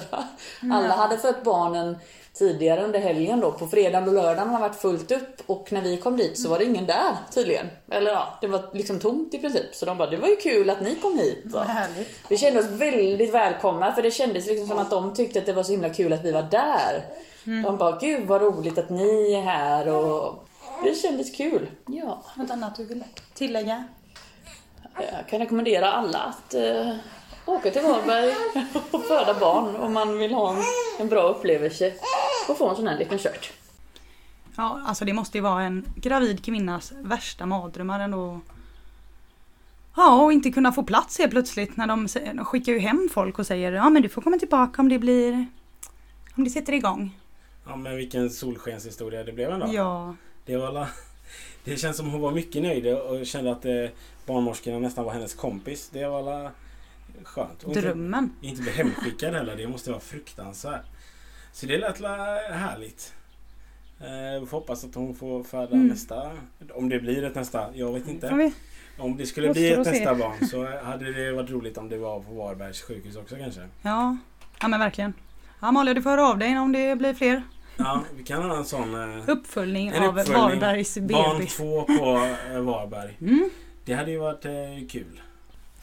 Alla 0.72 0.94
hade 0.94 1.18
fött 1.18 1.44
barnen 1.44 1.98
tidigare 2.32 2.84
under 2.84 2.98
helgen 2.98 3.40
då. 3.40 3.52
På 3.52 3.66
fredagen 3.66 4.08
och 4.08 4.14
lördagen 4.14 4.48
har 4.48 4.58
det 4.58 4.68
varit 4.68 4.80
fullt 4.80 5.10
upp 5.10 5.42
och 5.46 5.72
när 5.72 5.82
vi 5.82 5.96
kom 5.96 6.16
dit 6.16 6.38
så 6.38 6.48
var 6.48 6.58
det 6.58 6.64
ingen 6.64 6.86
där 6.86 7.16
tydligen. 7.34 7.66
Eller 7.90 8.10
ja, 8.10 8.38
det 8.40 8.46
var 8.46 8.62
liksom 8.72 9.00
tomt 9.00 9.34
i 9.34 9.38
princip. 9.38 9.74
Så 9.74 9.86
de 9.86 9.98
bara, 9.98 10.10
det 10.10 10.16
var 10.16 10.28
ju 10.28 10.36
kul 10.36 10.70
att 10.70 10.80
ni 10.80 10.94
kom 10.94 11.18
hit. 11.18 11.44
Härligt. 11.66 12.08
Vi 12.28 12.38
kände 12.38 12.60
oss 12.60 12.66
väldigt 12.66 13.34
välkomna 13.34 13.92
för 13.92 14.02
det 14.02 14.10
kändes 14.10 14.46
liksom 14.46 14.66
som 14.66 14.78
att 14.78 14.90
de 14.90 15.14
tyckte 15.14 15.38
att 15.38 15.46
det 15.46 15.52
var 15.52 15.62
så 15.62 15.72
himla 15.72 15.88
kul 15.88 16.12
att 16.12 16.24
vi 16.24 16.32
var 16.32 16.42
där. 16.42 17.04
De 17.44 17.76
bara, 17.76 17.98
gud 17.98 18.26
vad 18.26 18.42
roligt 18.42 18.78
att 18.78 18.90
ni 18.90 19.32
är 19.32 19.40
här 19.40 19.88
och 19.88 20.44
det 20.84 20.94
kändes 20.94 21.36
kul. 21.36 21.70
Ja. 21.86 22.22
Något 22.34 22.50
annat 22.50 22.76
du 22.76 22.84
vill 22.84 23.04
tillägga? 23.34 23.84
Jag 25.12 25.28
kan 25.28 25.38
rekommendera 25.38 25.92
alla 25.92 26.18
att 26.18 26.54
eh, 26.54 26.94
åka 27.46 27.70
till 27.70 27.82
Varberg 27.82 28.34
och 28.90 29.04
föda 29.04 29.40
barn 29.40 29.76
om 29.76 29.92
man 29.92 30.18
vill 30.18 30.34
ha 30.34 30.56
en, 30.56 30.62
en 30.98 31.08
bra 31.08 31.22
upplevelse 31.22 31.92
och 32.48 32.58
få 32.58 32.68
en 32.68 32.76
sån 32.76 32.86
här 32.86 32.98
liten 32.98 33.18
kört. 33.18 33.52
Ja, 34.56 34.80
alltså 34.86 35.04
det 35.04 35.12
måste 35.12 35.38
ju 35.38 35.42
vara 35.42 35.62
en 35.62 35.84
gravid 35.96 36.44
kvinnas 36.44 36.92
värsta 37.00 37.46
mardrömmar 37.46 38.00
ändå. 38.00 38.40
Ja, 39.96 40.22
och 40.22 40.32
inte 40.32 40.50
kunna 40.50 40.72
få 40.72 40.82
plats 40.82 41.18
helt 41.18 41.30
plötsligt 41.30 41.76
när 41.76 41.86
de, 41.86 42.08
de 42.34 42.44
skickar 42.44 42.72
ju 42.72 42.78
hem 42.78 43.08
folk 43.12 43.38
och 43.38 43.46
säger 43.46 43.72
ja 43.72 43.90
men 43.90 44.02
du 44.02 44.08
får 44.08 44.22
komma 44.22 44.38
tillbaka 44.38 44.82
om 44.82 44.88
det 44.88 44.98
blir 44.98 45.46
om 46.36 46.44
det 46.44 46.50
sätter 46.50 46.72
igång. 46.72 47.18
Ja 47.66 47.76
men 47.76 47.96
vilken 47.96 48.30
solskenshistoria 48.30 49.24
det 49.24 49.32
blev 49.32 49.50
ändå. 49.50 49.66
Ja, 49.72 50.14
Det, 50.44 50.56
var 50.56 50.66
alla, 50.66 50.88
det 51.64 51.76
känns 51.76 51.96
som 51.96 52.10
hon 52.10 52.20
var 52.20 52.32
mycket 52.32 52.62
nöjd 52.62 52.86
och 52.86 53.26
kände 53.26 53.52
att 53.52 53.64
eh, 53.64 53.86
barnmorskorna 54.26 54.78
nästan 54.78 55.04
var 55.04 55.12
hennes 55.12 55.34
kompis. 55.34 55.90
Det 55.92 56.06
var 56.06 56.18
alla 56.18 56.50
skönt. 57.22 57.62
Och 57.62 57.68
inte, 57.68 57.80
drömmen. 57.80 58.32
inte 58.40 58.62
bli 58.62 58.70
hemskickad 58.70 59.34
heller. 59.34 59.56
Det 59.56 59.68
måste 59.68 59.90
vara 59.90 60.00
fruktansvärt. 60.00 60.84
Så 61.52 61.66
det 61.66 61.78
lät 61.78 62.00
härligt. 62.52 63.14
Eh, 64.00 64.40
vi 64.40 64.46
får 64.46 64.56
hoppas 64.60 64.84
att 64.84 64.94
hon 64.94 65.14
får 65.14 65.42
föda 65.44 65.74
Mm. 65.74 65.86
nästa. 65.86 66.30
Om 66.74 66.88
det 66.88 67.00
blir 67.00 67.24
ett 67.24 67.34
nästa. 67.34 67.66
Jag 67.74 67.92
vet 67.92 68.08
inte. 68.08 68.52
Om 68.98 69.16
det 69.16 69.26
skulle 69.26 69.52
bli 69.52 69.70
ett 69.72 69.78
att 69.78 69.86
se. 69.86 69.92
nästa 69.92 70.14
barn 70.14 70.46
så 70.48 70.80
hade 70.84 71.12
det 71.12 71.32
varit 71.32 71.50
roligt 71.50 71.78
om 71.78 71.88
det 71.88 71.96
var 71.96 72.20
på 72.20 72.34
Varbergs 72.34 72.82
sjukhus 72.82 73.16
också 73.16 73.36
kanske. 73.36 73.60
Ja, 73.82 74.16
ja 74.60 74.68
men 74.68 74.80
verkligen. 74.80 75.12
Ja, 75.60 75.66
Amalia 75.68 75.94
du 75.94 76.02
får 76.02 76.10
höra 76.10 76.28
av 76.28 76.38
dig 76.38 76.58
om 76.58 76.72
det 76.72 76.96
blir 76.98 77.14
fler. 77.14 77.42
Ja, 77.84 78.04
vi 78.16 78.22
kan 78.24 78.42
ha 78.50 78.56
en 78.56 78.64
sån 78.64 78.94
eh, 79.18 79.28
Uppföljning 79.28 79.88
En 79.88 80.02
av 80.02 80.18
uppföljning. 80.18 80.60
Varbergs 80.60 80.98
barn 80.98 81.38
BB. 81.38 81.46
två 81.46 81.82
på 81.82 82.28
eh, 82.52 82.60
Varberg. 82.60 83.16
Mm. 83.20 83.50
Det 83.84 83.92
hade 83.94 84.10
ju 84.10 84.18
varit 84.18 84.44
eh, 84.44 84.52
kul. 84.90 85.20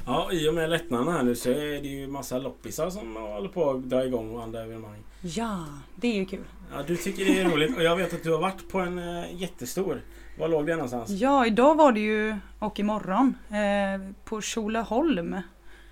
Ja, 0.05 0.31
i 0.31 0.49
och 0.49 0.53
med 0.53 0.69
lättnaderna 0.69 1.11
här 1.11 1.23
nu 1.23 1.35
så 1.35 1.49
är 1.49 1.55
det 1.81 1.87
ju 1.87 2.07
massa 2.07 2.37
loppisar 2.37 2.89
som 2.89 3.15
håller 3.15 3.49
på 3.49 3.69
att 3.69 3.89
dra 3.89 4.05
igång 4.05 4.35
och 4.35 4.43
andra 4.43 4.61
evenemang. 4.63 5.03
Ja, 5.21 5.65
det 5.95 6.07
är 6.07 6.15
ju 6.15 6.25
kul. 6.25 6.43
Ja, 6.73 6.83
du 6.87 6.97
tycker 6.97 7.25
det 7.25 7.39
är 7.39 7.45
roligt 7.49 7.77
och 7.77 7.83
jag 7.83 7.95
vet 7.95 8.13
att 8.13 8.23
du 8.23 8.31
har 8.31 8.39
varit 8.39 8.69
på 8.69 8.79
en 8.79 9.23
jättestor. 9.37 10.01
Var 10.39 10.47
låg 10.47 10.65
det 10.67 10.73
någonstans? 10.75 11.09
Ja, 11.09 11.45
idag 11.45 11.75
var 11.75 11.91
det 11.91 11.99
ju, 11.99 12.35
och 12.59 12.79
imorgon, 12.79 13.37
eh, 13.49 14.11
på 14.23 14.41
Tjolöholm 14.41 15.37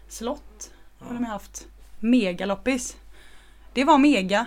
slott 0.08 0.72
har 1.00 1.14
de 1.14 1.24
haft. 1.24 1.68
Megaloppis. 2.00 2.98
Det 3.74 3.84
var 3.84 3.98
mega. 3.98 4.46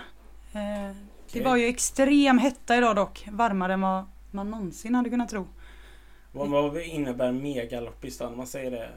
Eh, 0.53 0.95
det 1.33 1.41
var 1.41 1.55
ju 1.55 1.65
extrem 1.65 2.37
hetta 2.37 2.77
idag 2.77 2.95
dock. 2.95 3.27
Varmare 3.31 3.73
än 3.73 3.81
vad 3.81 4.05
man 4.31 4.51
någonsin 4.51 4.95
hade 4.95 5.09
kunnat 5.09 5.29
tro. 5.29 5.47
Vad, 6.31 6.49
vad 6.49 6.81
innebär 6.81 7.31
megaloppis 7.31 8.17
då? 8.17 8.29
Man 8.29 8.47
säger 8.47 8.71
det. 8.71 8.89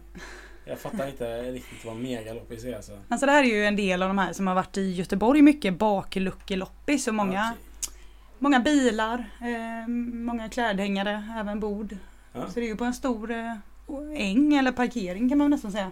Jag 0.64 0.78
fattar 0.78 1.08
inte 1.08 1.42
riktigt 1.52 1.84
vad 1.84 1.96
megaloppis 1.96 2.64
är 2.64 2.76
alltså. 2.76 2.92
Alltså 3.08 3.26
det 3.26 3.32
här 3.32 3.42
är 3.42 3.48
ju 3.48 3.64
en 3.64 3.76
del 3.76 4.02
av 4.02 4.08
de 4.08 4.18
här 4.18 4.32
som 4.32 4.46
har 4.46 4.54
varit 4.54 4.78
i 4.78 4.92
Göteborg 4.92 5.42
mycket 5.42 5.78
bakluckeloppis 5.78 7.08
och 7.08 7.14
många, 7.14 7.52
Okej. 7.52 7.94
många 8.38 8.60
bilar, 8.60 9.30
eh, 9.40 9.88
många 10.12 10.48
klädhängare, 10.48 11.24
även 11.38 11.60
bord. 11.60 11.96
Ja. 12.32 12.46
Så 12.48 12.60
det 12.60 12.66
är 12.66 12.68
ju 12.68 12.76
på 12.76 12.84
en 12.84 12.94
stor 12.94 13.30
eh, 13.30 13.56
äng 14.16 14.54
eller 14.54 14.72
parkering 14.72 15.28
kan 15.28 15.38
man 15.38 15.50
nästan 15.50 15.72
säga. 15.72 15.90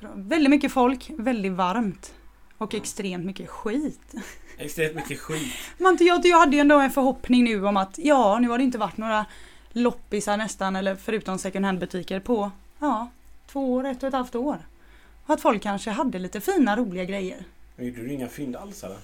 Var 0.00 0.10
väldigt 0.14 0.50
mycket 0.50 0.72
folk, 0.72 1.10
väldigt 1.18 1.52
varmt 1.52 2.14
och 2.62 2.74
extremt 2.74 3.24
mycket 3.24 3.48
skit. 3.48 4.14
Extremt 4.58 4.94
mycket 4.94 5.20
skit. 5.20 5.52
Man, 5.78 5.98
jag, 6.00 6.26
jag 6.26 6.38
hade 6.38 6.56
ju 6.56 6.60
ändå 6.60 6.78
en 6.78 6.90
förhoppning 6.90 7.44
nu 7.44 7.66
om 7.66 7.76
att 7.76 7.98
ja, 7.98 8.38
nu 8.38 8.48
har 8.48 8.58
det 8.58 8.64
inte 8.64 8.78
varit 8.78 8.96
några 8.96 9.26
loppisar 9.72 10.36
nästan 10.36 10.76
eller 10.76 10.96
förutom 10.96 11.38
second 11.38 11.64
hand 11.64 11.78
butiker 11.78 12.20
på 12.20 12.50
ja, 12.78 13.08
två 13.46 13.72
år, 13.72 13.86
ett 13.86 14.02
och 14.02 14.08
ett 14.08 14.14
halvt 14.14 14.34
år. 14.34 14.58
Och 15.26 15.34
att 15.34 15.40
folk 15.40 15.62
kanske 15.62 15.90
hade 15.90 16.18
lite 16.18 16.40
fina 16.40 16.76
roliga 16.76 17.04
grejer. 17.04 17.44
Men 17.76 17.86
gjorde 17.86 18.02
du 18.02 18.12
inga 18.12 18.28
fynd 18.28 18.56
alls 18.56 18.84
eller? 18.84 18.98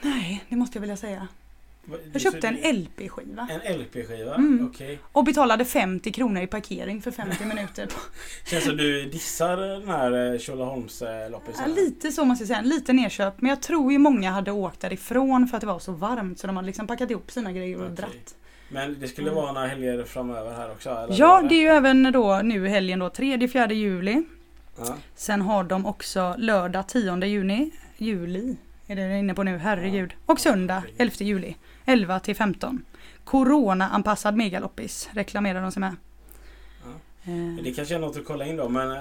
Nej, 0.00 0.44
det 0.48 0.56
måste 0.56 0.76
jag 0.76 0.80
vilja 0.80 0.96
säga. 0.96 1.28
Jag 2.12 2.22
köpte 2.22 2.48
en 2.48 2.74
LP-skiva 2.76 3.48
En 3.50 3.78
LP-skiva? 3.80 4.34
Mm. 4.34 4.66
Okej. 4.72 4.98
och 5.12 5.24
betalade 5.24 5.64
50 5.64 6.12
kronor 6.12 6.42
i 6.42 6.46
parkering 6.46 7.02
för 7.02 7.10
50 7.10 7.44
minuter. 7.44 7.88
Känns 8.46 8.64
som 8.64 8.76
du 8.76 9.04
dissar 9.04 9.56
den 9.56 9.88
här 9.88 10.32
eh, 10.32 10.38
Tjolöholmsloppisen. 10.38 11.64
Ja, 11.68 11.74
lite 11.74 12.12
så 12.12 12.24
måste 12.24 12.42
jag 12.42 12.48
säga, 12.48 12.60
lite 12.60 12.92
nedköpt. 12.92 13.40
Men 13.42 13.48
jag 13.48 13.62
tror 13.62 13.92
ju 13.92 13.98
många 13.98 14.30
hade 14.30 14.52
åkt 14.52 14.80
därifrån 14.80 15.48
för 15.48 15.56
att 15.56 15.60
det 15.60 15.66
var 15.66 15.78
så 15.78 15.92
varmt 15.92 16.38
så 16.38 16.46
de 16.46 16.56
hade 16.56 16.66
liksom 16.66 16.86
packat 16.86 17.10
ihop 17.10 17.30
sina 17.30 17.52
grejer 17.52 17.76
och 17.78 17.82
Okej. 17.84 17.96
dratt. 17.96 18.34
Men 18.68 19.00
det 19.00 19.08
skulle 19.08 19.30
Mm. 19.30 19.42
vara 19.42 19.52
några 19.52 19.66
helger 19.66 20.04
framöver 20.04 20.54
här 20.54 20.70
också? 20.70 20.90
Eller 20.90 21.14
Ja, 21.18 21.42
det 21.48 21.54
är 21.54 21.60
ju 21.60 21.68
även 21.68 22.12
då 22.12 22.40
nu 22.44 22.68
helgen 22.68 22.98
då 22.98 23.08
3-4 23.08 23.72
juli. 23.72 24.22
Ja. 24.78 24.96
Sen 25.14 25.40
har 25.42 25.64
de 25.64 25.86
också 25.86 26.34
lördag 26.38 26.88
10 26.88 27.24
juni, 27.26 27.70
juli 27.96 28.56
är 28.86 28.96
det 28.96 29.02
jag 29.02 29.10
är 29.12 29.16
inne 29.16 29.34
på 29.34 29.42
nu, 29.42 29.58
herregud. 29.58 30.14
Och 30.26 30.40
söndag 30.40 30.74
herregud. 30.74 31.00
11 31.00 31.14
juli, 31.18 31.54
11 31.84 32.20
till 32.20 32.36
15. 32.36 32.84
Corona-anpassad 33.24 34.36
megaloppis 34.36 35.08
reklamerar 35.12 35.62
de 35.62 35.72
sig 35.72 35.80
med. 35.80 35.96
Ja. 36.84 36.90
Eh, 37.32 37.64
Det 37.64 37.72
kanske 37.72 37.94
är 37.94 37.98
något 37.98 38.16
att 38.16 38.24
kolla 38.24 38.46
in 38.46 38.56
då 38.56 38.68
men 38.68 38.90
eh, 38.92 38.98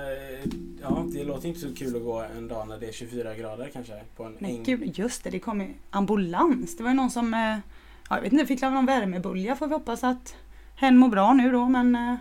ja, 0.81 1.05
det 1.13 1.23
låter 1.23 1.47
inte 1.47 1.59
så 1.59 1.75
kul 1.75 1.95
att 1.95 2.03
gå 2.03 2.19
en 2.37 2.47
dag 2.47 2.67
när 2.67 2.77
det 2.79 2.87
är 2.87 2.91
24 2.91 3.35
grader 3.35 3.69
kanske. 3.73 3.93
På 4.15 4.23
en 4.23 4.35
Nej 4.39 4.61
gud, 4.65 4.97
just 4.99 5.23
det, 5.23 5.29
det 5.29 5.39
kom 5.39 5.61
ju 5.61 5.73
ambulans. 5.89 6.77
Det 6.77 6.83
var 6.83 6.89
ju 6.89 6.95
någon 6.95 7.11
som, 7.11 7.33
eh, 7.33 7.39
ja, 8.09 8.15
jag 8.15 8.21
vet 8.21 8.33
inte, 8.33 8.45
fick 8.45 8.61
någon 8.61 8.85
värmebölja 8.85 9.55
får 9.55 9.67
vi 9.67 9.73
hoppas 9.73 10.03
att 10.03 10.35
hen 10.75 10.97
mår 10.97 11.09
bra 11.09 11.33
nu 11.33 11.51
då 11.51 11.65
men 11.69 12.17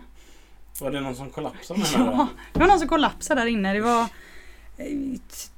Var 0.81 0.91
det 0.91 1.01
någon 1.01 1.15
som 1.15 1.29
kollapsade 1.29 1.81
ja, 1.95 2.27
det 2.53 2.59
var 2.59 2.67
någon 2.67 2.79
som 2.79 2.87
kollapsade 2.87 3.41
där 3.41 3.47
inne. 3.47 3.73
Det 3.73 3.81
var 3.81 4.07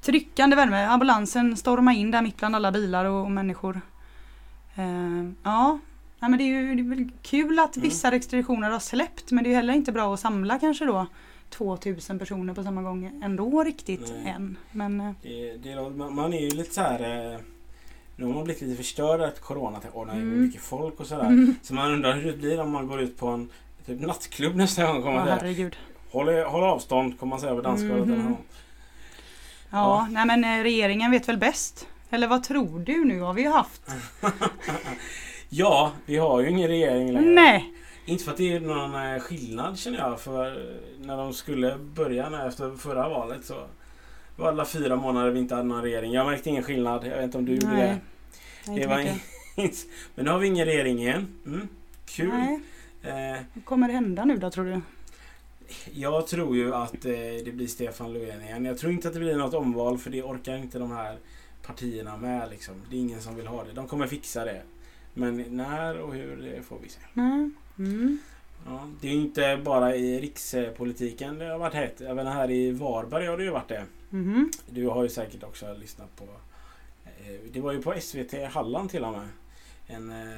tryckande 0.02 0.56
värme. 0.56 0.86
Ambulansen 0.86 1.58
stormade 1.58 1.98
in 1.98 2.12
där 2.12 2.22
mitt 2.22 2.38
bland 2.38 2.56
alla 2.56 2.72
bilar 2.72 3.06
och, 3.06 3.22
och 3.24 3.32
människor. 3.32 3.82
Eh, 4.76 5.30
ja, 5.44 5.80
Nej, 6.20 6.30
men 6.32 6.38
det 6.40 6.44
är 6.44 6.48
ju 6.48 6.76
det 6.76 6.82
är 6.82 6.90
väl 6.96 7.10
kul 7.22 7.60
att 7.60 7.76
Mm. 7.76 7.90
vissa 7.90 8.12
restriktioner 8.12 8.70
har 8.72 8.80
släppt 8.80 9.32
men 9.32 9.44
det 9.44 9.50
är 9.52 9.56
heller 9.56 9.74
inte 9.74 9.92
bra 9.92 10.14
att 10.14 10.20
samla 10.20 10.60
kanske 10.60 10.86
då 10.86 11.08
2000 11.50 12.20
personer 12.20 12.54
på 12.54 12.64
samma 12.64 12.82
gång 12.82 13.22
ändå 13.24 13.64
riktigt 13.64 14.14
Nej. 14.24 14.34
än. 14.36 14.58
Men 14.72 15.02
eh, 15.02 15.12
Det, 15.22 15.58
det, 15.58 15.90
man, 16.10 16.34
är 16.34 16.40
ju 16.42 16.50
lite 16.50 16.74
så 16.74 16.82
här. 16.82 17.34
eh, 17.34 17.40
Nu 18.16 18.26
har 18.26 18.34
man 18.34 18.44
blivit 18.44 18.62
lite 18.62 18.76
förstörd 18.78 19.22
efter 19.22 19.42
corona. 19.42 19.80
Åh 19.94 20.08
nej, 20.08 20.16
Mm. 20.16 20.42
mycket 20.42 20.62
folk 20.62 21.00
och 21.00 21.08
sådär. 21.08 21.26
mm. 21.26 21.56
Så 21.62 21.74
man 21.74 21.92
undrar 21.94 22.14
hur 22.16 22.32
det 22.32 22.38
blir 22.38 22.62
om 22.62 22.72
man 22.72 22.88
går 22.88 23.02
ut 23.02 23.18
på 23.18 23.28
en 23.28 23.50
typ 23.86 24.02
nattklubb 24.02 24.56
nästa 24.56 24.86
gång. 24.88 25.02
Kommer 25.02 25.18
ja, 25.18 25.24
säga. 25.26 25.36
herregud. 25.36 25.76
Håll, 26.12 26.28
håll 26.44 26.64
avstånd 26.64 27.20
kommer 27.20 27.30
man 27.30 27.40
säga 27.40 27.56
på 27.56 27.62
dansgolvet. 27.62 28.08
Mhm. 28.08 28.36
Ja, 29.70 29.78
Ja. 29.78 30.08
nej 30.12 30.26
men 30.26 30.44
eh, 30.44 30.64
regeringen 30.64 31.12
vet 31.12 31.30
väl 31.30 31.38
bäst. 31.38 31.88
Eller 32.10 32.28
vad 32.28 32.44
tror 32.44 32.80
du 32.80 33.06
nu? 33.06 33.20
Har 33.22 33.34
vi 33.34 33.42
ju 33.42 33.50
haft? 33.50 33.82
Ja, 35.50 35.92
vi 36.06 36.18
har 36.18 36.42
ju 36.42 36.50
ingen 36.50 36.68
regering 36.68 37.12
längre. 37.12 37.30
Nej! 37.30 37.74
Inte 38.06 38.24
för 38.24 38.32
att 38.32 38.38
det 38.38 38.54
är 38.54 38.60
någon 38.60 38.96
eh, 39.14 39.20
skillnad 39.20 39.80
känner 39.80 39.98
jag. 39.98 40.20
För 40.20 40.46
eh, 40.46 41.06
när 41.06 41.18
de 41.18 41.34
skulle 41.34 41.78
börja 41.78 42.30
nu 42.30 42.38
efter 42.48 42.76
förra 42.78 43.10
valet 43.10 43.46
så 43.46 43.54
var 44.36 44.48
alla 44.48 44.66
fyra 44.66 44.96
månader 44.96 45.30
vi 45.32 45.40
inte 45.40 45.56
hade 45.56 45.68
någon 45.68 45.82
regering. 45.82 46.12
Jag 46.12 46.26
märkte 46.26 46.50
ingen 46.50 46.64
skillnad. 46.64 47.06
Jag 47.08 47.16
vet 47.16 47.24
inte 47.24 47.38
om 47.38 47.46
du 47.46 47.52
gjorde 47.54 47.76
det. 47.76 47.98
Nej, 48.68 48.80
Det 48.80 48.88
var 48.88 49.00
inte- 49.00 49.20
Men 50.16 50.26
nu 50.26 50.32
har 50.32 50.40
vi 50.40 50.48
ingen 50.48 50.66
regering 50.66 51.00
igen. 51.00 51.28
Mm, 51.46 51.68
kul. 52.06 52.28
Nej. 52.30 52.60
Eh, 53.04 53.42
Vad 53.54 53.66
kommer 53.66 53.88
det 53.88 53.94
hända 53.94 54.26
nu 54.26 54.38
då 54.38 54.50
tror 54.52 54.66
du? 54.66 54.82
Jag 55.94 56.28
tror 56.28 56.56
ju 56.56 56.74
att 56.76 57.06
eh, 57.06 57.12
det 57.46 57.54
blir 57.56 57.68
Stefan 57.68 58.14
Löfven 58.14 58.42
igen. 58.42 58.66
Jag 58.66 58.78
tror 58.78 58.92
inte 58.92 59.08
att 59.08 59.14
det 59.14 59.20
blir 59.20 59.36
något 59.38 59.54
omval 59.54 59.98
för 59.98 60.10
det 60.10 60.24
orkar 60.24 60.58
inte 60.58 60.80
de 60.80 60.92
här 60.92 61.18
partierna 61.64 62.18
med. 62.18 62.50
Liksom. 62.50 62.76
Det 62.90 62.96
är 62.96 63.00
ingen 63.00 63.22
som 63.22 63.36
vill 63.36 63.48
ha 63.48 63.64
det. 63.64 63.72
De 63.74 63.88
kommer 63.88 64.08
fixa 64.08 64.46
det. 64.46 64.62
Men 65.14 65.38
när 65.58 65.98
och 66.00 66.14
hur, 66.14 66.38
det 66.38 66.64
får 66.64 66.78
vi 66.84 66.90
se. 66.90 67.00
Nej. 67.14 67.50
Mm. 67.80 68.18
Ja, 68.66 68.88
det 69.02 69.08
är 69.08 69.12
ju 69.12 69.22
inte 69.22 69.60
bara 69.66 69.96
i 69.96 70.20
rikspolitiken 70.22 71.40
det 71.40 71.46
har 71.46 71.58
varit 71.60 71.74
hett. 71.74 72.02
Även 72.02 72.28
här 72.28 72.52
i 72.52 72.72
Varberg 72.72 73.28
har 73.28 73.38
det 73.38 73.44
ju 73.44 73.50
varit 73.50 73.68
det. 73.68 73.86
Mhm. 74.10 74.52
Du 74.70 74.88
har 74.88 75.04
ju 75.04 75.10
säkert 75.10 75.44
också 75.44 75.74
lyssnat 75.74 76.16
på... 76.16 76.24
eh, 77.06 77.40
Det 77.52 77.60
var 77.62 77.72
ju 77.72 77.82
på 77.82 77.94
SVT 78.02 78.34
Halland 78.52 78.90
till 78.90 79.04
och 79.04 79.12
med. 79.12 79.28
En, 79.88 80.10
eh, 80.12 80.38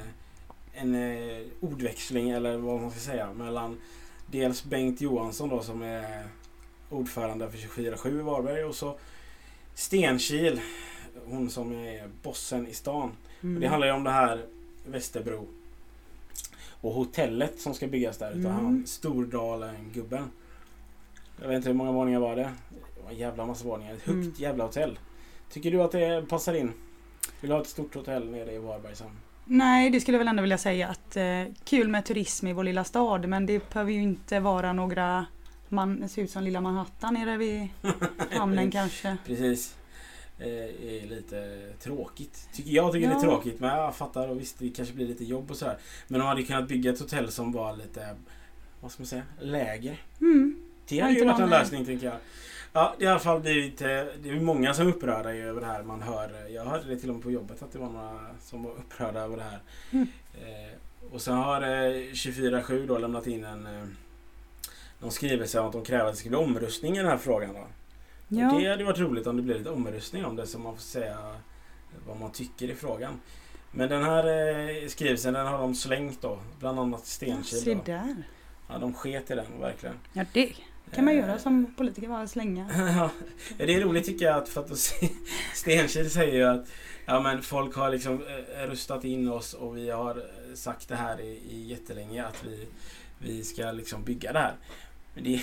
en 0.74 0.96
eh, 0.96 1.42
ordväxling 1.60 2.30
eller 2.30 2.58
vad 2.58 2.82
man 2.82 2.92
ska 2.92 3.00
säga 3.00 3.34
mellan 3.34 3.78
dels 4.32 4.64
Bengt 4.64 5.02
Johansson 5.02 5.50
då 5.50 5.62
som 5.62 5.82
är 5.82 6.24
ordförande 6.90 7.52
för 7.52 7.58
24-7 7.58 8.20
i 8.20 8.22
Varberg 8.22 8.64
och 8.64 8.76
så 8.76 8.98
Stenkil. 9.74 10.62
Hon 11.26 11.50
som 11.50 11.72
är 11.74 12.10
bossen 12.24 12.68
i 12.68 12.74
stan. 12.74 13.12
Mm. 13.44 13.62
Det 13.62 13.68
handlar 13.68 13.88
ju 13.88 13.94
om 13.94 14.04
det 14.04 14.12
här 14.12 14.46
Västerbro. 14.86 15.48
Och 16.82 16.94
hotellet 16.94 17.60
som 17.62 17.74
ska 17.74 17.88
byggas 17.88 18.18
där 18.18 18.30
utav 18.32 18.52
Mm. 18.52 18.66
han 18.66 18.84
Stordalen-gubben. 18.88 20.24
Jag 21.42 21.48
vet 21.48 21.56
inte 21.58 21.70
hur 21.70 21.76
många 21.76 21.92
våningar 21.92 22.20
var 22.20 22.36
det? 22.36 22.52
Det 22.96 23.04
var 23.04 23.12
en 23.12 23.18
jävla 23.18 23.46
massa 23.46 23.66
våningar. 23.68 23.94
Ett 23.94 24.02
högt 24.02 24.10
Mm. 24.10 24.34
jävla 24.38 24.64
hotell. 24.64 25.00
Tycker 25.52 25.72
du 25.72 25.82
att 25.82 25.92
det 25.92 26.26
passar 26.30 26.54
in? 26.54 26.72
Vill 27.42 27.50
du 27.50 27.56
ha 27.56 27.62
ett 27.62 27.68
stort 27.68 27.96
hotell 27.96 28.30
nere 28.32 28.54
i 28.54 28.58
Varberg 28.58 28.96
sen? 28.96 29.12
Nej, 29.52 29.90
det 29.90 30.02
skulle 30.02 30.16
jag 30.16 30.20
väl 30.20 30.28
ändå 30.28 30.42
vilja 30.42 30.58
säga 30.58 30.88
att 30.88 31.18
eh, 31.18 31.44
kul 31.64 31.88
med 31.88 32.06
turism 32.06 32.48
i 32.48 32.54
vår 32.54 32.64
lilla 32.64 32.84
stad 32.84 33.28
men 33.30 33.46
det 33.46 33.70
behöver 33.70 33.92
ju 33.92 34.02
inte 34.02 34.40
vara 34.40 34.74
några 34.74 35.26
man, 35.70 36.00
det 36.02 36.10
ser 36.10 36.22
ut 36.22 36.32
som 36.32 36.44
lilla 36.44 36.62
Manhattan 36.62 37.14
nere 37.14 37.38
vid 37.38 37.68
hamnen 38.32 38.72
kanske. 38.72 39.18
Precis. 39.26 39.76
Eh, 40.40 40.48
är 40.48 41.08
lite 41.10 41.70
tråkigt. 41.84 42.50
Tycker 42.54 42.72
jag 42.72 42.94
tycker 42.94 43.08
det 43.08 43.14
Ja. 43.14 43.20
är 43.20 43.24
tråkigt 43.24 43.60
men 43.60 43.70
jag 43.78 43.96
fattar 43.96 44.28
och 44.28 44.40
visst 44.40 44.60
det 44.60 44.70
kanske 44.70 44.94
blir 44.94 45.08
lite 45.08 45.24
jobb 45.24 45.52
och 45.52 45.58
sådär. 45.58 45.78
Men 46.08 46.20
de 46.20 46.26
hade 46.28 46.44
kunnat 46.44 46.68
bygga 46.68 46.92
ett 46.92 47.00
hotell 47.00 47.32
som 47.32 47.52
var 47.52 47.76
lite, 47.78 48.16
vad 48.82 48.92
ska 48.92 49.02
man 49.02 49.08
säga, 49.08 49.24
lägre. 49.40 49.98
Mm. 50.22 50.56
Det 50.88 51.00
hade 51.00 51.14
ju 51.14 51.26
varit 51.26 51.40
en 51.40 51.50
lösning 51.50 51.86
tänker 51.86 52.06
jag. 52.06 52.16
Ja, 52.74 52.96
det 52.98 53.06
är 53.06 53.08
i 53.08 53.12
alla 53.12 53.20
fall 53.20 53.40
blivit, 53.40 53.78
det 53.78 54.30
är 54.30 54.40
många 54.40 54.74
som 54.74 54.88
är 54.88 54.92
upprörda 54.92 55.34
över 55.34 55.62
det 55.62 55.68
här. 55.68 55.84
Man 55.84 56.02
hör, 56.02 56.50
jag 56.50 56.66
hörde 56.66 56.90
det 56.90 57.00
till 57.00 57.10
och 57.10 57.16
med 57.16 57.24
på 57.24 57.32
jobbet 57.32 57.64
att 57.64 57.72
det 57.72 57.80
var 57.80 57.90
några 57.90 58.20
som 58.42 58.64
var 58.64 58.72
upprörda 58.72 59.20
över 59.20 59.38
det 59.38 59.44
här. 59.44 59.60
Mm. 59.92 60.08
Eh, 60.34 61.14
och 61.14 61.22
sen 61.22 61.36
har 61.36 61.62
eh, 61.62 61.92
24-7 61.92 62.88
då 62.88 62.98
lämnat 62.98 63.28
in 63.28 63.44
en 63.44 63.66
eh, 63.66 63.84
någon 65.00 65.12
skrivelse 65.12 65.60
om 65.60 65.68
att 65.68 65.74
de 65.74 65.84
kräver 65.84 66.06
att 66.06 66.14
det 66.14 66.20
ska 66.20 66.30
bli 66.30 66.38
omröstning 66.38 66.96
i 66.96 66.98
den 66.98 67.08
här 67.08 67.18
frågan. 67.18 67.54
Då. 67.54 67.68
Ja. 68.28 68.54
Och 68.54 68.62
det 68.62 68.70
hade 68.70 68.84
varit 68.84 69.00
roligt 69.00 69.28
om 69.28 69.38
det 69.38 69.42
blir 69.42 69.58
lite 69.58 69.70
omröstning 69.70 70.26
om 70.26 70.36
det 70.36 70.48
så 70.48 70.60
man 70.60 70.76
får 70.76 70.82
säga 70.82 71.36
vad 72.08 72.20
man 72.20 72.32
tycker 72.32 72.70
i 72.70 72.76
frågan. 72.76 73.22
Men 73.72 73.90
den 73.90 74.04
här 74.04 74.28
eh, 74.28 74.88
skrivelsen 74.88 75.34
den 75.34 75.48
har 75.48 75.58
de 75.58 75.76
slängt 75.76 76.22
då. 76.22 76.40
Bland 76.60 76.80
annat 76.80 77.06
Stenkil. 77.06 77.62
Se 77.62 77.74
då. 77.74 77.82
där. 77.86 78.24
Ja, 78.68 78.78
de 78.78 78.94
sket 78.94 79.32
i 79.32 79.36
den 79.36 79.60
verkligen. 79.60 79.96
Ja, 80.14 80.26
det 80.34 80.54
kan 80.96 81.06
man 81.06 81.16
göra 81.16 81.40
som 81.40 81.74
politiker, 81.78 82.08
bara 82.08 82.28
slänga. 82.28 82.70
Ja, 82.78 83.10
det 83.58 83.76
är 83.76 83.82
roligt 83.82 84.06
tycker 84.06 84.26
jag 84.26 84.38
att 84.38 84.50
för 84.50 84.62
att 84.62 84.78
Stenkil 85.54 86.12
säger 86.12 86.34
ju 86.34 86.44
att 86.44 86.66
ja, 87.06 87.20
men 87.20 87.42
folk 87.42 87.76
har 87.76 87.90
liksom 87.90 88.14
eh, 88.14 88.68
röstat 88.68 89.04
in 89.04 89.30
oss 89.30 89.54
och 89.54 89.78
vi 89.78 89.90
har 89.90 90.16
eh, 90.18 90.56
sagt 90.56 90.90
det 90.90 90.96
här 90.96 91.22
i, 91.22 91.42
i 91.52 91.66
jättelänge 91.70 92.26
att 92.26 92.44
vi, 92.46 92.68
vi 93.20 93.44
ska 93.44 93.72
liksom 93.72 94.04
bygga 94.04 94.34
det 94.34 94.40
här. 94.40 94.54
Men 95.14 95.24
det, 95.24 95.42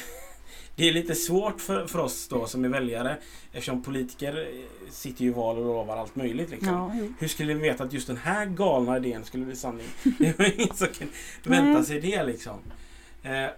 Det 0.76 0.88
är 0.88 0.92
lite 0.92 1.14
svårt 1.14 1.60
för, 1.60 1.86
för 1.86 1.98
oss 1.98 2.28
då 2.28 2.46
som 2.46 2.64
är 2.64 2.68
väljare 2.68 3.16
eftersom 3.52 3.82
politiker 3.82 4.48
eh, 4.52 4.90
sitter 4.90 5.24
ju 5.24 5.30
i 5.30 5.32
val 5.32 5.58
och 5.58 5.64
lovar 5.64 5.96
allt 5.96 6.16
möjligt. 6.16 6.50
Liksom. 6.50 6.72
Ja. 6.72 6.92
Hur 7.18 7.28
skulle 7.28 7.54
vi 7.54 7.60
veta 7.60 7.84
att 7.84 7.92
just 7.92 8.06
den 8.06 8.16
här 8.16 8.46
galna 8.46 8.96
idén 8.96 9.24
skulle 9.24 9.44
bli 9.44 9.56
sanning? 9.56 9.86
Det 10.18 10.38
var 10.38 10.60
ingen 10.60 10.76
som 10.76 10.88
kan 10.88 11.08
vänta 11.44 11.84
sig 11.84 12.00
det 12.00 12.24
liksom. 12.24 12.58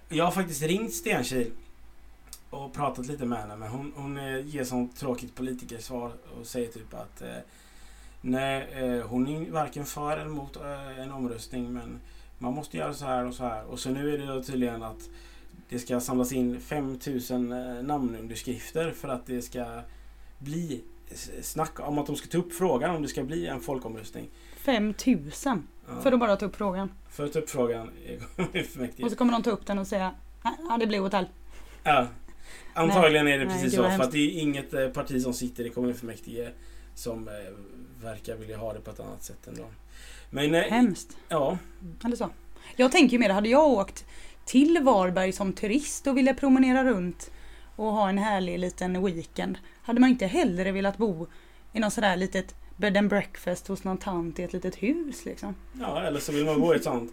Jag 0.09 0.25
har 0.25 0.31
faktiskt 0.31 0.63
ringt 0.63 0.95
Stenkil 0.95 1.51
och 2.51 2.73
pratat 2.73 3.07
lite 3.07 3.25
med 3.27 3.39
henne 3.39 3.57
men 3.57 3.69
hon, 3.69 3.93
hon 3.97 4.17
ger 4.47 4.65
sånt 4.65 4.97
tråkigt 4.97 5.35
politikersvar 5.35 6.13
och 6.41 6.47
säger 6.47 6.69
typ 6.73 6.95
att 6.95 7.23
eh, 7.23 7.29
Nej, 8.21 8.69
eh, 8.73 9.07
hon 9.07 9.27
är 9.29 9.51
varken 9.51 9.85
för 9.85 10.13
eller 10.13 10.27
emot 10.31 10.57
eh, 10.57 10.99
en 10.99 11.13
omröstning 11.13 11.73
men 11.73 12.01
man 12.39 12.53
måste 12.55 12.77
göra 12.77 12.95
så 12.95 13.05
här 13.07 13.27
och 13.27 13.35
så 13.35 13.45
här. 13.45 13.65
Och 13.65 13.79
så 13.79 13.91
nu 13.91 14.15
är 14.15 14.19
det 14.19 14.27
då 14.27 14.43
tydligen 14.43 14.83
att 14.83 15.09
det 15.69 15.79
ska 15.79 16.01
samlas 16.01 16.33
in 16.33 16.61
5000 16.61 17.53
eh, 17.53 17.83
namnunderskrifter 17.83 18.91
för 18.91 19.09
att 19.09 19.27
det 19.27 19.43
ska 19.43 19.81
bli 20.39 20.85
snack 21.43 21.81
om 21.81 21.99
att 21.99 22.07
de 22.07 22.17
ska 22.17 22.29
ta 22.29 22.39
upp 22.39 22.53
frågan 22.55 22.97
om 22.97 23.03
det 23.03 23.09
ska 23.09 23.23
bli 23.25 23.47
en 23.47 23.61
folkomröstning. 23.61 24.29
5000 24.57 25.67
Ja, 25.89 26.01
för 26.01 26.13
att 26.13 26.21
bara 26.21 26.37
ta 26.37 26.47
upp 26.47 26.57
frågan. 26.57 26.91
För 27.11 27.25
att 27.25 27.33
ta 27.33 27.39
upp 27.39 27.51
frågan 27.51 27.91
i 27.91 28.19
kommunfullmäktige. 28.37 29.05
Och 29.05 29.11
så 29.11 29.17
kommer 29.17 29.33
de 29.33 29.43
ta 29.43 29.51
upp 29.51 29.67
den 29.67 29.79
och 29.79 29.87
säga 29.87 30.15
"Nej, 30.45 30.55
ja 30.69 30.77
det 30.81 30.87
blir 30.87 31.01
hotell. 31.01 31.27
Ja. 31.83 32.07
Antagligen 32.79 33.29
är 33.29 33.39
det 33.39 33.45
Nej, 33.45 33.55
precis 33.55 33.77
så. 33.77 33.83
För 33.83 34.03
att 34.03 34.13
det 34.13 34.19
är 34.19 34.41
inget 34.41 34.75
eh, 34.75 34.89
parti 34.89 35.23
som 35.23 35.35
sitter 35.35 35.67
i 35.67 35.71
kommunfullmäktige 35.71 36.49
som 36.95 37.29
eh, 37.29 37.35
verkar 38.03 38.37
vilja 38.37 38.57
ha 38.57 38.73
det 38.73 38.81
på 38.81 38.91
ett 38.91 39.01
annat 39.01 39.25
sätt 39.25 39.47
ändå. 39.47 39.65
Men 40.31 40.55
eh, 40.55 40.63
Hemskt. 40.63 41.17
ja, 41.29 41.59
Eller 42.05 42.17
så. 42.17 42.31
Jag 42.77 42.93
tänker 42.93 43.13
ju 43.13 43.19
mer, 43.19 43.31
hade 43.31 43.49
jag 43.49 43.69
åkt 43.69 44.05
till 44.45 44.79
Varberg 44.83 45.33
som 45.33 45.53
turist 45.53 46.07
och 46.07 46.17
ville 46.17 46.35
promenera 46.35 46.85
runt 46.85 47.31
och 47.77 47.93
ha 47.93 48.09
en 48.09 48.19
härlig 48.19 48.59
liten 48.59 49.05
weekend. 49.05 49.59
Hade 49.83 50.01
man 50.01 50.11
inte 50.11 50.27
hellre 50.27 50.73
velat 50.73 50.97
bo 50.97 51.27
i 51.73 51.81
någon 51.81 51.91
sådär 51.91 52.17
litet 52.17 52.55
bed 52.77 52.97
and 52.97 53.09
breakfast 53.09 53.69
hos 53.69 53.85
någon 53.85 53.99
tant 53.99 54.39
i 54.39 54.43
ett 54.43 54.53
litet 54.53 54.77
hus 54.77 55.25
liksom. 55.25 55.55
ja, 55.73 56.03
eller 56.03 56.21
så 56.21 56.33
vill 56.33 56.45
man 56.45 56.61
bo 56.61 56.73
i 56.73 56.77
ett 56.77 56.85
sånt 56.85 57.13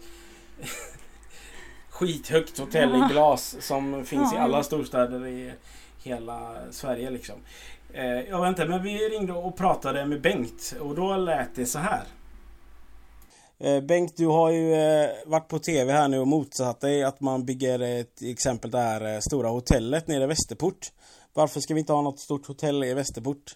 skithögt 1.96 2.60
hotell 2.60 2.96
i 2.96 3.14
glas 3.14 3.56
som 3.60 4.06
finns 4.06 4.34
i 4.34 4.38
alla 4.38 4.64
storstäder 4.64 5.28
i 5.28 5.54
hela 6.04 6.56
Sverige 6.72 7.10
liksom. 7.10 7.36
Eh, 7.94 8.06
jag 8.06 8.42
vet 8.42 8.50
inte, 8.50 8.66
men 8.66 8.84
vi 8.84 8.98
ringde 8.98 9.34
och 9.34 9.58
pratade 9.58 10.06
med 10.06 10.22
Bengt 10.22 10.76
och 10.82 10.96
då 10.96 11.16
lät 11.16 11.56
det 11.56 11.66
så 11.66 11.80
här. 11.80 12.04
Eh, 13.60 13.82
Bengt, 13.82 14.18
du 14.18 14.28
har 14.28 14.52
ju 14.52 14.74
eh, 14.74 15.10
varit 15.26 15.48
på 15.48 15.60
TV 15.60 15.94
här 15.94 16.08
nu 16.08 16.20
och 16.20 16.28
motsatt 16.28 16.82
dig 16.82 17.04
att 17.04 17.22
man 17.22 17.46
bygger 17.46 17.80
ett 17.80 18.22
exempel 18.22 18.72
det 18.72 18.80
här 18.80 19.20
stora 19.20 19.50
hotellet 19.50 20.08
nere 20.08 20.24
i 20.24 20.28
Västerport. 20.28 20.92
Varför 21.34 21.60
ska 21.60 21.74
vi 21.74 21.80
inte 21.80 21.94
ha 21.94 22.02
något 22.02 22.20
stort 22.20 22.48
hotell 22.48 22.84
i 22.84 22.94
Västerport? 22.94 23.56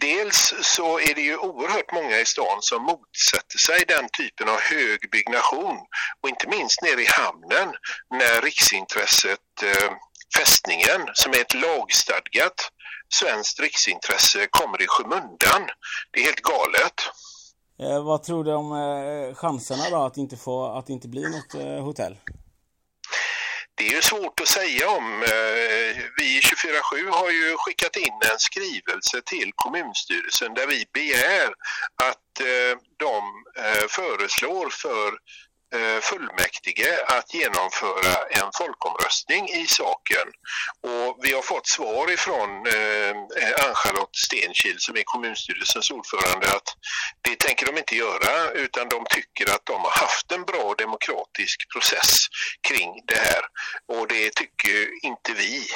Dels 0.00 0.54
så 0.62 0.98
är 0.98 1.14
det 1.14 1.20
ju 1.20 1.36
oerhört 1.36 1.92
många 1.92 2.20
i 2.20 2.24
stan 2.24 2.58
som 2.60 2.82
motsätter 2.82 3.58
sig 3.58 3.84
den 3.88 4.08
typen 4.18 4.48
av 4.48 4.60
hög 4.60 5.10
byggnation 5.10 5.76
och 6.22 6.28
inte 6.28 6.48
minst 6.48 6.82
nere 6.82 7.02
i 7.02 7.06
hamnen 7.06 7.68
när 8.10 8.40
riksintresset 8.42 9.62
eh, 9.62 9.90
fästningen 10.38 11.00
som 11.14 11.32
är 11.32 11.40
ett 11.40 11.54
lagstadgat 11.54 12.70
svenskt 13.14 13.60
riksintresse 13.60 14.46
kommer 14.50 14.82
i 14.82 14.86
skymundan. 14.86 15.62
Det 16.12 16.20
är 16.20 16.24
helt 16.24 16.40
galet. 16.40 16.98
Eh, 17.82 18.04
vad 18.04 18.22
tror 18.22 18.44
du 18.44 18.54
om 18.54 18.72
eh, 18.72 19.34
chanserna 19.34 19.90
då 19.90 20.04
att 20.04 20.16
inte, 20.16 20.36
få, 20.36 20.66
att 20.66 20.88
inte 20.88 21.08
bli 21.08 21.22
något 21.22 21.54
eh, 21.54 21.84
hotell? 21.84 22.16
Det 23.78 23.88
är 23.88 23.94
ju 23.94 24.02
svårt 24.02 24.40
att 24.40 24.48
säga 24.48 24.90
om. 24.90 25.22
Eh, 25.22 25.96
vi 26.16 26.38
i 26.38 26.40
24-7 26.40 27.10
har 27.10 27.30
ju 27.30 27.56
skickat 27.58 27.96
in 27.96 28.18
en 28.32 28.38
skrivelse 28.38 29.22
till 29.24 29.52
kommunstyrelsen 29.54 30.54
där 30.54 30.66
vi 30.66 30.84
begär 30.92 31.48
att 32.02 32.40
eh, 32.40 32.78
de 32.96 33.44
eh, 33.58 33.86
föreslår 33.88 34.70
för 34.70 35.18
Eh, 35.74 36.00
fullmäktige 36.00 36.90
att 37.16 37.34
genomföra 37.34 38.14
en 38.30 38.50
folkomröstning 38.58 39.44
i 39.48 39.66
saken. 39.66 40.26
Och 40.92 41.18
vi 41.24 41.32
har 41.32 41.42
fått 41.42 41.66
svar 41.66 42.12
ifrån 42.12 42.50
eh, 42.76 43.10
eh 43.42 43.64
Ann-Charlotte 43.64 44.16
Stenkil 44.26 44.76
som 44.78 44.96
är 44.96 45.02
kommunstyrelsens 45.04 45.90
ordförande 45.90 46.46
att 46.56 46.68
det 47.22 47.38
tänker 47.38 47.66
de 47.66 47.78
inte 47.78 47.96
göra 47.96 48.50
utan 48.64 48.88
de 48.88 49.04
tycker 49.16 49.54
att 49.54 49.66
de 49.66 49.76
har 49.86 49.94
haft 50.04 50.32
en 50.32 50.44
bra 50.50 50.74
demokratisk 50.78 51.72
process 51.72 52.10
kring 52.68 52.90
det 53.06 53.20
här 53.28 53.42
och 53.96 54.08
det 54.08 54.34
tycker 54.40 55.06
inte 55.08 55.32
vi. 55.32 55.66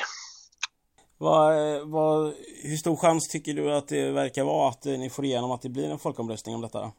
Vad, 1.18 1.52
vad, 1.90 2.34
hur 2.62 2.76
stor 2.76 2.96
chans 2.96 3.28
tycker 3.28 3.54
du 3.54 3.72
att 3.72 3.88
det 3.88 4.10
verkar 4.10 4.44
vara 4.44 4.68
att 4.68 4.86
eh, 4.86 4.92
ni 4.92 5.10
får 5.10 5.24
igenom 5.24 5.50
att 5.50 5.62
det 5.62 5.68
blir 5.68 5.90
en 5.90 5.98
folkomröstning 5.98 6.54
om 6.54 6.60
detta? 6.60 6.92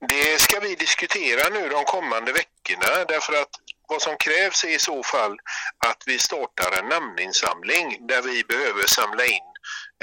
Det 0.00 0.40
ska 0.40 0.60
vi 0.60 0.74
diskutera 0.74 1.48
nu 1.48 1.68
de 1.68 1.84
kommande 1.84 2.32
veckorna 2.32 3.04
därför 3.08 3.32
att 3.42 3.50
vad 3.88 4.02
som 4.02 4.16
krävs 4.16 4.64
är 4.64 4.68
i 4.68 4.78
så 4.78 5.02
fall 5.02 5.36
att 5.86 6.02
vi 6.06 6.18
startar 6.18 6.78
en 6.78 6.88
namninsamling 6.88 8.06
där 8.06 8.22
vi 8.22 8.44
behöver 8.44 8.86
samla 8.86 9.24
in 9.24 9.48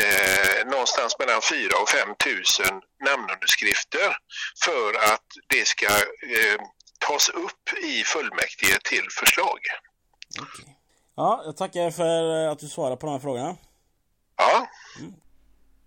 eh, 0.03 0.65
någonstans 0.71 1.19
mellan 1.19 1.41
4 1.41 1.69
och 1.82 1.89
5 1.89 2.15
tusen 2.25 2.82
namnunderskrifter 3.06 4.17
för 4.65 5.13
att 5.13 5.27
det 5.47 5.67
ska 5.67 5.86
eh, 5.86 6.60
tas 7.08 7.29
upp 7.29 7.84
i 7.84 8.03
fullmäktige 8.03 8.79
till 8.84 9.08
förslag. 9.19 9.60
Ja, 11.15 11.41
jag 11.45 11.58
tackar 11.58 11.91
för 11.91 12.47
att 12.47 12.60
du 12.60 12.67
svarade 12.67 12.97
på 12.97 13.06
de 13.06 13.12
här 13.12 13.19
frågorna. 13.19 13.56
Ja, 14.38 14.67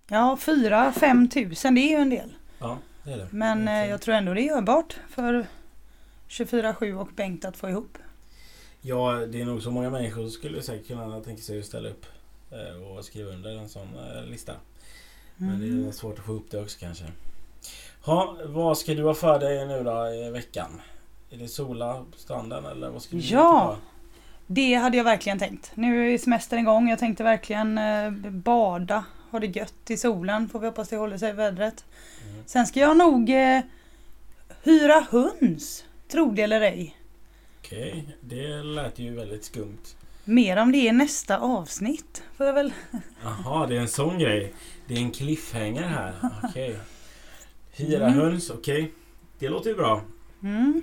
Ja, 0.08 0.38
4-5 0.40 1.30
tusen 1.30 1.74
det 1.74 1.80
är 1.80 1.90
ju 1.90 1.96
en 1.96 2.10
del. 2.10 2.36
Ja, 2.58 2.78
det 3.06 3.12
är 3.12 3.16
det. 3.16 3.28
Men 3.30 3.68
eh, 3.68 3.86
jag 3.86 4.00
tror 4.00 4.14
ändå 4.14 4.34
det 4.34 4.40
är 4.40 4.46
görbart 4.46 4.96
för 5.08 5.46
24-7 6.28 6.94
och 6.94 7.08
Bengt 7.16 7.44
att 7.44 7.56
få 7.56 7.68
ihop. 7.68 7.98
Ja, 8.80 9.12
det 9.12 9.40
är 9.40 9.44
nog 9.44 9.62
så 9.62 9.70
många 9.70 9.90
människor 9.90 10.22
som 10.22 10.30
skulle 10.30 10.62
säkert 10.62 10.86
kunna 10.86 11.20
tänka 11.20 11.42
sig 11.42 11.58
att 11.58 11.64
ställa 11.64 11.88
upp 11.88 12.06
eh, 12.50 12.82
och 12.82 13.04
skriva 13.04 13.30
under 13.30 13.56
en 13.56 13.68
sån 13.68 13.88
eh, 14.16 14.24
lista. 14.24 14.52
Men 15.36 15.60
det 15.60 15.88
är 15.88 15.92
svårt 15.92 16.18
att 16.18 16.24
få 16.24 16.32
upp 16.32 16.50
det 16.50 16.60
också 16.60 16.78
kanske. 16.80 17.04
Ha, 18.02 18.36
vad 18.46 18.78
ska 18.78 18.94
du 18.94 19.02
ha 19.02 19.14
för 19.14 19.38
dig 19.38 19.66
nu 19.66 19.82
då 19.84 20.08
i 20.08 20.30
veckan? 20.30 20.80
Är 21.30 21.36
det 21.36 21.48
sola 21.48 22.04
på 22.12 22.18
stranden 22.18 22.64
eller 22.64 22.90
vad 22.90 23.02
ska 23.02 23.16
du 23.16 23.22
Ja. 23.22 23.76
Det 24.46 24.74
hade 24.74 24.96
jag 24.96 25.04
verkligen 25.04 25.38
tänkt. 25.38 25.72
Nu 25.74 26.14
är 26.14 26.18
semestern 26.18 26.58
igång. 26.58 26.88
Jag 26.88 26.98
tänkte 26.98 27.24
verkligen 27.24 27.78
eh, 27.78 28.10
bada. 28.30 29.04
Ha 29.30 29.40
det 29.40 29.46
gött 29.46 29.90
i 29.90 29.96
solen. 29.96 30.48
Får 30.48 30.60
vi 30.60 30.66
hoppas 30.66 30.88
det 30.88 30.96
håller 30.96 31.18
sig 31.18 31.30
i 31.30 31.32
vädret. 31.32 31.84
Sen 32.46 32.66
ska 32.66 32.80
jag 32.80 32.96
nog 32.96 33.30
eh, 33.30 33.60
hyra 34.62 35.06
höns. 35.10 35.84
Tro 36.08 36.30
det 36.30 36.42
eller 36.42 36.60
ej. 36.60 36.96
Okej, 37.60 38.16
det 38.20 38.62
lät 38.62 38.98
ju 38.98 39.14
väldigt 39.14 39.44
skumt. 39.44 39.96
Mer 40.24 40.56
om 40.56 40.72
det 40.72 40.78
i 40.78 40.92
nästa 40.92 41.38
avsnitt. 41.38 42.22
Får 42.36 42.46
jag 42.46 42.52
väl... 42.52 42.72
Jaha, 43.22 43.66
det 43.66 43.76
är 43.76 43.80
en 43.80 43.88
sån 43.88 44.18
grej. 44.18 44.54
Det 44.86 44.94
är 44.94 44.98
en 44.98 45.10
cliffhanger 45.10 45.82
här. 45.82 46.14
Okej. 46.42 46.78
Hyra 47.72 48.08
höns, 48.08 48.50
okej. 48.50 48.92
Det 49.38 49.48
låter 49.48 49.70
ju 49.70 49.76
bra. 49.76 50.02
Mm. 50.42 50.82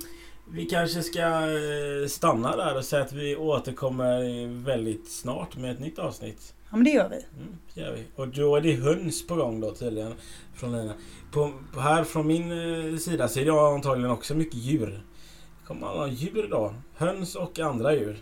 Vi 0.52 0.66
kanske 0.66 1.04
ska 1.04 1.22
eh, 1.22 2.08
stanna 2.08 2.56
där 2.56 2.78
och 2.78 2.86
säga 2.86 3.02
att 3.02 3.14
vi 3.14 3.36
återkommer 3.36 4.48
väldigt 4.64 5.12
snart 5.12 5.58
med 5.58 5.72
ett 5.72 5.80
nytt 5.80 6.00
avsnitt. 6.00 6.54
Ja 6.74 6.78
men 6.78 6.84
det 6.84 6.92
gör 6.92 7.10
vi. 7.10 7.16
Mm, 7.16 7.58
det 7.74 7.82
gör 7.82 7.92
vi. 7.92 8.04
Och 8.16 8.28
då 8.28 8.56
är 8.56 8.62
det 8.62 8.74
höns 8.74 9.28
på 9.28 9.36
gång 9.36 9.60
då 9.60 9.72
tydligen. 9.72 10.14
Från 10.54 10.78
Lina. 10.78 10.94
På, 11.32 11.52
på 11.74 11.80
här 11.80 12.04
från 12.04 12.28
min 12.28 12.52
eh, 12.52 12.98
sida 12.98 13.28
så 13.28 13.40
är 13.40 13.46
det 13.46 13.52
antagligen 13.52 14.12
också 14.12 14.36
mycket 14.36 14.56
djur. 14.56 15.04
Det 15.60 15.68
kommer 15.68 15.88
alla 15.88 16.08
djur 16.08 16.46
idag. 16.46 16.74
Höns 16.96 17.36
och 17.36 17.60
andra 17.60 17.94
djur. 17.94 18.18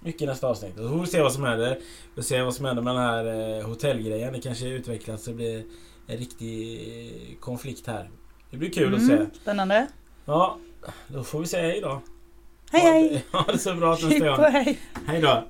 Mycket 0.00 0.22
i 0.22 0.26
nästa 0.26 0.46
avsnitt. 0.46 0.76
Så 0.76 0.88
får 0.88 1.00
vi 1.00 1.06
se 1.06 1.22
vad 1.22 1.32
som 1.32 1.44
händer. 1.44 1.78
Vi 2.08 2.14
får 2.14 2.22
se 2.22 2.42
vad 2.42 2.54
som 2.54 2.64
händer 2.64 2.82
med 2.82 2.94
den 2.94 3.02
här 3.02 3.58
eh, 3.58 3.66
hotellgrejen. 3.66 4.32
Det 4.32 4.40
kanske 4.40 4.68
utvecklas 4.68 5.22
så 5.22 5.30
det 5.30 5.36
blir 5.36 5.64
en 6.06 6.16
riktig 6.16 6.80
eh, 6.80 7.38
konflikt 7.40 7.86
här. 7.86 8.10
Det 8.50 8.56
blir 8.56 8.70
kul 8.70 8.94
att 8.94 9.06
se. 9.06 9.12
Mm, 9.12 9.26
spännande. 9.42 9.86
Ja, 10.24 10.58
då 11.08 11.24
får 11.24 11.40
vi 11.40 11.46
säga 11.46 11.62
hej 11.62 11.80
då. 11.80 12.02
Hej 12.70 12.82
hej! 12.82 13.24
Ha 13.32 13.52
det 13.52 13.58
så 13.58 13.74
bra 13.74 13.96
tills 13.96 14.20
och 14.20 14.26
gång. 14.26 14.36
Hej 15.06 15.20
då. 15.22 15.44